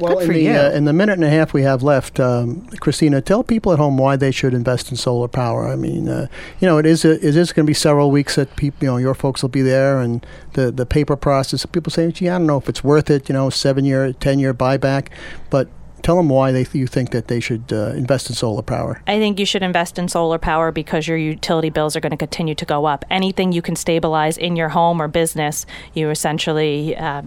Well, 0.00 0.14
Good 0.14 0.22
in 0.22 0.26
for 0.28 0.32
the, 0.32 0.42
you. 0.42 0.52
Uh, 0.52 0.70
in 0.70 0.84
the 0.86 0.92
minute 0.92 1.14
and 1.14 1.24
a 1.24 1.30
half 1.30 1.52
we 1.52 1.62
have 1.62 1.82
left, 1.82 2.18
um, 2.18 2.66
Christina, 2.80 3.20
tell 3.20 3.44
people 3.44 3.72
at 3.72 3.78
home 3.78 3.98
why 3.98 4.16
they 4.16 4.30
should 4.30 4.54
invest 4.54 4.90
in 4.90 4.96
solar 4.96 5.28
power. 5.28 5.68
I 5.68 5.76
mean, 5.76 6.08
uh, 6.08 6.26
you 6.58 6.66
know, 6.66 6.78
it 6.78 6.86
is 6.86 7.04
a, 7.04 7.12
it 7.16 7.36
is 7.36 7.52
going 7.52 7.66
to 7.66 7.70
be 7.70 7.74
several 7.74 8.10
weeks 8.10 8.36
that 8.36 8.56
people, 8.56 8.84
you 8.84 8.90
know, 8.90 8.96
your 8.96 9.14
folks 9.14 9.42
will 9.42 9.50
be 9.50 9.62
there, 9.62 10.00
and 10.00 10.24
the 10.54 10.70
the 10.70 10.86
paper 10.86 11.16
process. 11.16 11.66
People 11.66 11.92
say, 11.92 12.10
gee, 12.10 12.28
I 12.28 12.38
don't 12.38 12.46
know 12.46 12.56
if 12.56 12.68
it's 12.68 12.82
worth 12.82 13.10
it. 13.10 13.28
You 13.28 13.34
know, 13.34 13.50
seven 13.50 13.84
year, 13.84 14.12
ten 14.14 14.38
year 14.38 14.54
buyback, 14.54 15.08
but 15.50 15.68
tell 16.02 16.16
them 16.16 16.28
why 16.28 16.52
they 16.52 16.66
you 16.72 16.86
think 16.86 17.10
that 17.10 17.28
they 17.28 17.40
should 17.40 17.72
uh, 17.72 17.90
invest 17.90 18.30
in 18.30 18.36
solar 18.36 18.62
power. 18.62 19.02
I 19.06 19.18
think 19.18 19.38
you 19.38 19.46
should 19.46 19.62
invest 19.62 19.98
in 19.98 20.08
solar 20.08 20.38
power 20.38 20.72
because 20.72 21.06
your 21.06 21.18
utility 21.18 21.70
bills 21.70 21.94
are 21.96 22.00
going 22.00 22.10
to 22.10 22.16
continue 22.16 22.54
to 22.54 22.64
go 22.64 22.86
up. 22.86 23.04
Anything 23.10 23.52
you 23.52 23.62
can 23.62 23.76
stabilize 23.76 24.38
in 24.38 24.56
your 24.56 24.70
home 24.70 25.00
or 25.00 25.08
business, 25.08 25.66
you 25.94 26.10
essentially 26.10 26.96
uh, 26.96 27.22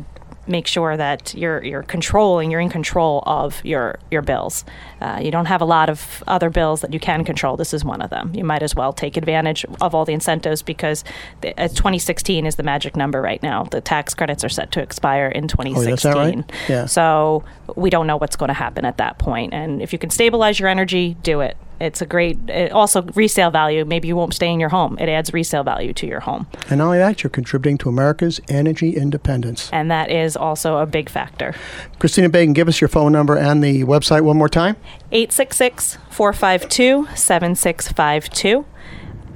make 0.47 0.67
sure 0.67 0.97
that 0.97 1.33
you're 1.33 1.63
you're 1.63 1.83
controlling. 1.83 2.51
You're 2.51 2.59
in 2.59 2.69
control 2.69 3.23
of 3.25 3.63
your 3.63 3.99
your 4.11 4.21
bills. 4.21 4.65
Uh, 5.01 5.19
you 5.21 5.31
don't 5.31 5.45
have 5.45 5.61
a 5.61 5.65
lot 5.65 5.89
of 5.89 6.23
other 6.27 6.49
bills 6.49 6.81
that 6.81 6.93
you 6.93 6.99
can 6.99 7.23
control. 7.23 7.57
This 7.57 7.73
is 7.73 7.83
one 7.83 8.01
of 8.01 8.09
them. 8.09 8.33
You 8.33 8.43
might 8.43 8.63
as 8.63 8.75
well 8.75 8.93
take 8.93 9.17
advantage 9.17 9.65
of 9.81 9.95
all 9.95 10.05
the 10.05 10.13
incentives 10.13 10.61
because 10.61 11.03
the, 11.41 11.49
uh, 11.59 11.67
2016 11.67 12.45
is 12.45 12.55
the 12.55 12.63
magic 12.63 12.95
number 12.95 13.21
right 13.21 13.41
now. 13.43 13.63
The 13.63 13.81
tax 13.81 14.13
credits 14.13 14.43
are 14.43 14.49
set 14.49 14.71
to 14.73 14.81
expire 14.81 15.27
in 15.27 15.47
2016. 15.47 15.89
that's 15.89 16.03
that 16.03 16.15
right? 16.15 16.51
Yeah. 16.69 16.85
So 16.85 17.43
we 17.75 17.89
don't 17.89 18.07
know 18.07 18.17
what's 18.17 18.35
going 18.35 18.49
to 18.49 18.53
happen 18.53 18.85
at 18.85 18.97
that 18.97 19.17
point. 19.17 19.53
And 19.53 19.81
if 19.81 19.93
you 19.93 19.99
can 19.99 20.09
stabilize 20.09 20.59
your 20.59 20.69
energy, 20.69 21.15
do 21.23 21.41
it. 21.41 21.57
It's 21.83 22.01
a 22.01 22.05
great, 22.05 22.49
it 22.49 22.71
also 22.71 23.01
resale 23.13 23.51
value. 23.51 23.83
Maybe 23.83 24.07
you 24.07 24.15
won't 24.15 24.33
stay 24.33 24.49
in 24.49 24.59
your 24.59 24.69
home. 24.69 24.97
It 24.99 25.09
adds 25.09 25.33
resale 25.33 25.63
value 25.63 25.91
to 25.93 26.07
your 26.07 26.21
home. 26.21 26.47
And 26.69 26.77
not 26.77 26.85
only 26.85 26.99
that, 26.99 27.23
you're 27.23 27.29
contributing 27.29 27.77
to 27.79 27.89
America's 27.89 28.39
energy 28.47 28.95
independence. 28.95 29.69
And 29.73 29.91
that 29.91 30.09
is 30.09 30.37
also 30.37 30.77
a 30.77 30.85
big 30.85 31.09
factor. 31.09 31.53
Christina 31.99 32.29
Bagan, 32.29 32.53
give 32.53 32.69
us 32.69 32.79
your 32.79 32.87
phone 32.87 33.11
number 33.11 33.37
and 33.37 33.61
the 33.61 33.83
website 33.83 34.21
one 34.21 34.37
more 34.37 34.47
time. 34.47 34.77
866 35.11 35.97
452 36.09 37.07
7652 37.15 38.65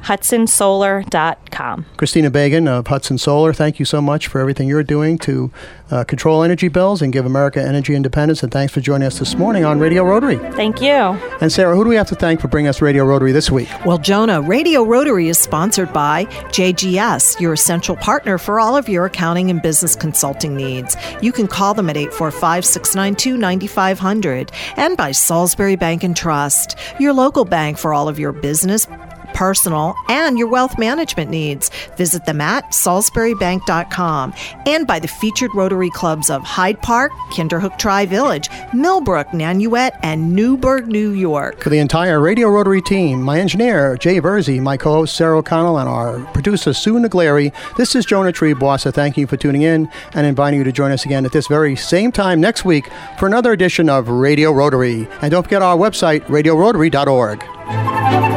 hudsonsolar.com. 0.07 1.85
Christina 1.97 2.31
Bagan 2.31 2.67
of 2.67 2.87
Hudson 2.87 3.17
Solar, 3.17 3.51
thank 3.51 3.77
you 3.77 3.85
so 3.85 4.01
much 4.01 4.27
for 4.27 4.39
everything 4.39 4.69
you're 4.69 4.81
doing 4.83 5.17
to 5.19 5.51
uh, 5.91 6.05
control 6.05 6.43
energy 6.43 6.69
bills 6.69 7.01
and 7.01 7.11
give 7.11 7.25
America 7.25 7.61
energy 7.61 7.93
independence. 7.93 8.41
And 8.41 8.51
thanks 8.51 8.73
for 8.73 8.79
joining 8.79 9.05
us 9.05 9.19
this 9.19 9.35
morning 9.35 9.65
on 9.65 9.79
Radio 9.79 10.03
Rotary. 10.03 10.37
Thank 10.53 10.81
you. 10.81 10.93
And 11.41 11.51
Sarah, 11.51 11.75
who 11.75 11.83
do 11.83 11.89
we 11.89 11.97
have 11.97 12.07
to 12.07 12.15
thank 12.15 12.39
for 12.39 12.47
bringing 12.47 12.69
us 12.69 12.81
Radio 12.81 13.03
Rotary 13.03 13.33
this 13.33 13.51
week? 13.51 13.67
Well, 13.85 13.97
Jonah, 13.97 14.41
Radio 14.41 14.83
Rotary 14.83 15.27
is 15.27 15.37
sponsored 15.37 15.91
by 15.91 16.25
JGS, 16.25 17.41
your 17.41 17.51
essential 17.53 17.97
partner 17.97 18.37
for 18.37 18.61
all 18.61 18.77
of 18.77 18.87
your 18.87 19.05
accounting 19.05 19.49
and 19.49 19.61
business 19.61 19.95
consulting 19.95 20.55
needs. 20.55 20.95
You 21.21 21.33
can 21.33 21.47
call 21.47 21.73
them 21.73 21.89
at 21.89 21.97
845 21.97 22.63
692 22.65 23.37
9500 23.37 24.51
and 24.77 24.95
by 24.95 25.11
Salisbury 25.11 25.75
Bank 25.75 26.03
and 26.03 26.15
Trust, 26.15 26.77
your 26.97 27.11
local 27.11 27.43
bank 27.43 27.77
for 27.77 27.93
all 27.93 28.07
of 28.07 28.17
your 28.17 28.31
business 28.31 28.87
personal, 29.33 29.95
and 30.09 30.37
your 30.37 30.47
wealth 30.47 30.77
management 30.77 31.29
needs. 31.29 31.69
Visit 31.97 32.25
them 32.25 32.41
at 32.41 32.71
salisburybank.com 32.71 34.33
and 34.65 34.87
by 34.87 34.99
the 34.99 35.07
featured 35.07 35.53
Rotary 35.53 35.89
Clubs 35.89 36.29
of 36.29 36.43
Hyde 36.43 36.81
Park, 36.81 37.11
Kinderhook 37.31 37.77
Tri 37.77 38.05
Village, 38.05 38.49
Millbrook, 38.73 39.27
Nanuet, 39.27 39.91
and 40.03 40.35
Newburgh, 40.35 40.87
New 40.87 41.11
York. 41.11 41.61
For 41.61 41.69
the 41.69 41.79
entire 41.79 42.19
Radio 42.19 42.49
Rotary 42.49 42.81
team, 42.81 43.21
my 43.21 43.39
engineer, 43.39 43.97
Jay 43.97 44.19
Verzi, 44.19 44.61
my 44.61 44.77
co 44.77 44.93
host, 44.93 45.15
Sarah 45.15 45.37
O'Connell, 45.37 45.79
and 45.79 45.89
our 45.89 46.19
producer, 46.33 46.73
Sue 46.73 46.95
Naglieri, 46.95 47.53
this 47.77 47.95
is 47.95 48.05
Jonah 48.05 48.31
Triebwasser. 48.31 48.93
Thank 48.93 49.17
you 49.17 49.27
for 49.27 49.37
tuning 49.37 49.61
in 49.61 49.89
and 50.13 50.25
inviting 50.25 50.59
you 50.59 50.63
to 50.63 50.71
join 50.71 50.91
us 50.91 51.05
again 51.05 51.25
at 51.25 51.31
this 51.31 51.47
very 51.47 51.75
same 51.75 52.11
time 52.11 52.41
next 52.41 52.65
week 52.65 52.89
for 53.17 53.27
another 53.27 53.51
edition 53.51 53.89
of 53.89 54.09
Radio 54.09 54.51
Rotary. 54.51 55.07
And 55.21 55.31
don't 55.31 55.43
forget 55.43 55.61
our 55.61 55.77
website, 55.77 56.23
radiorotary.org. 56.25 58.36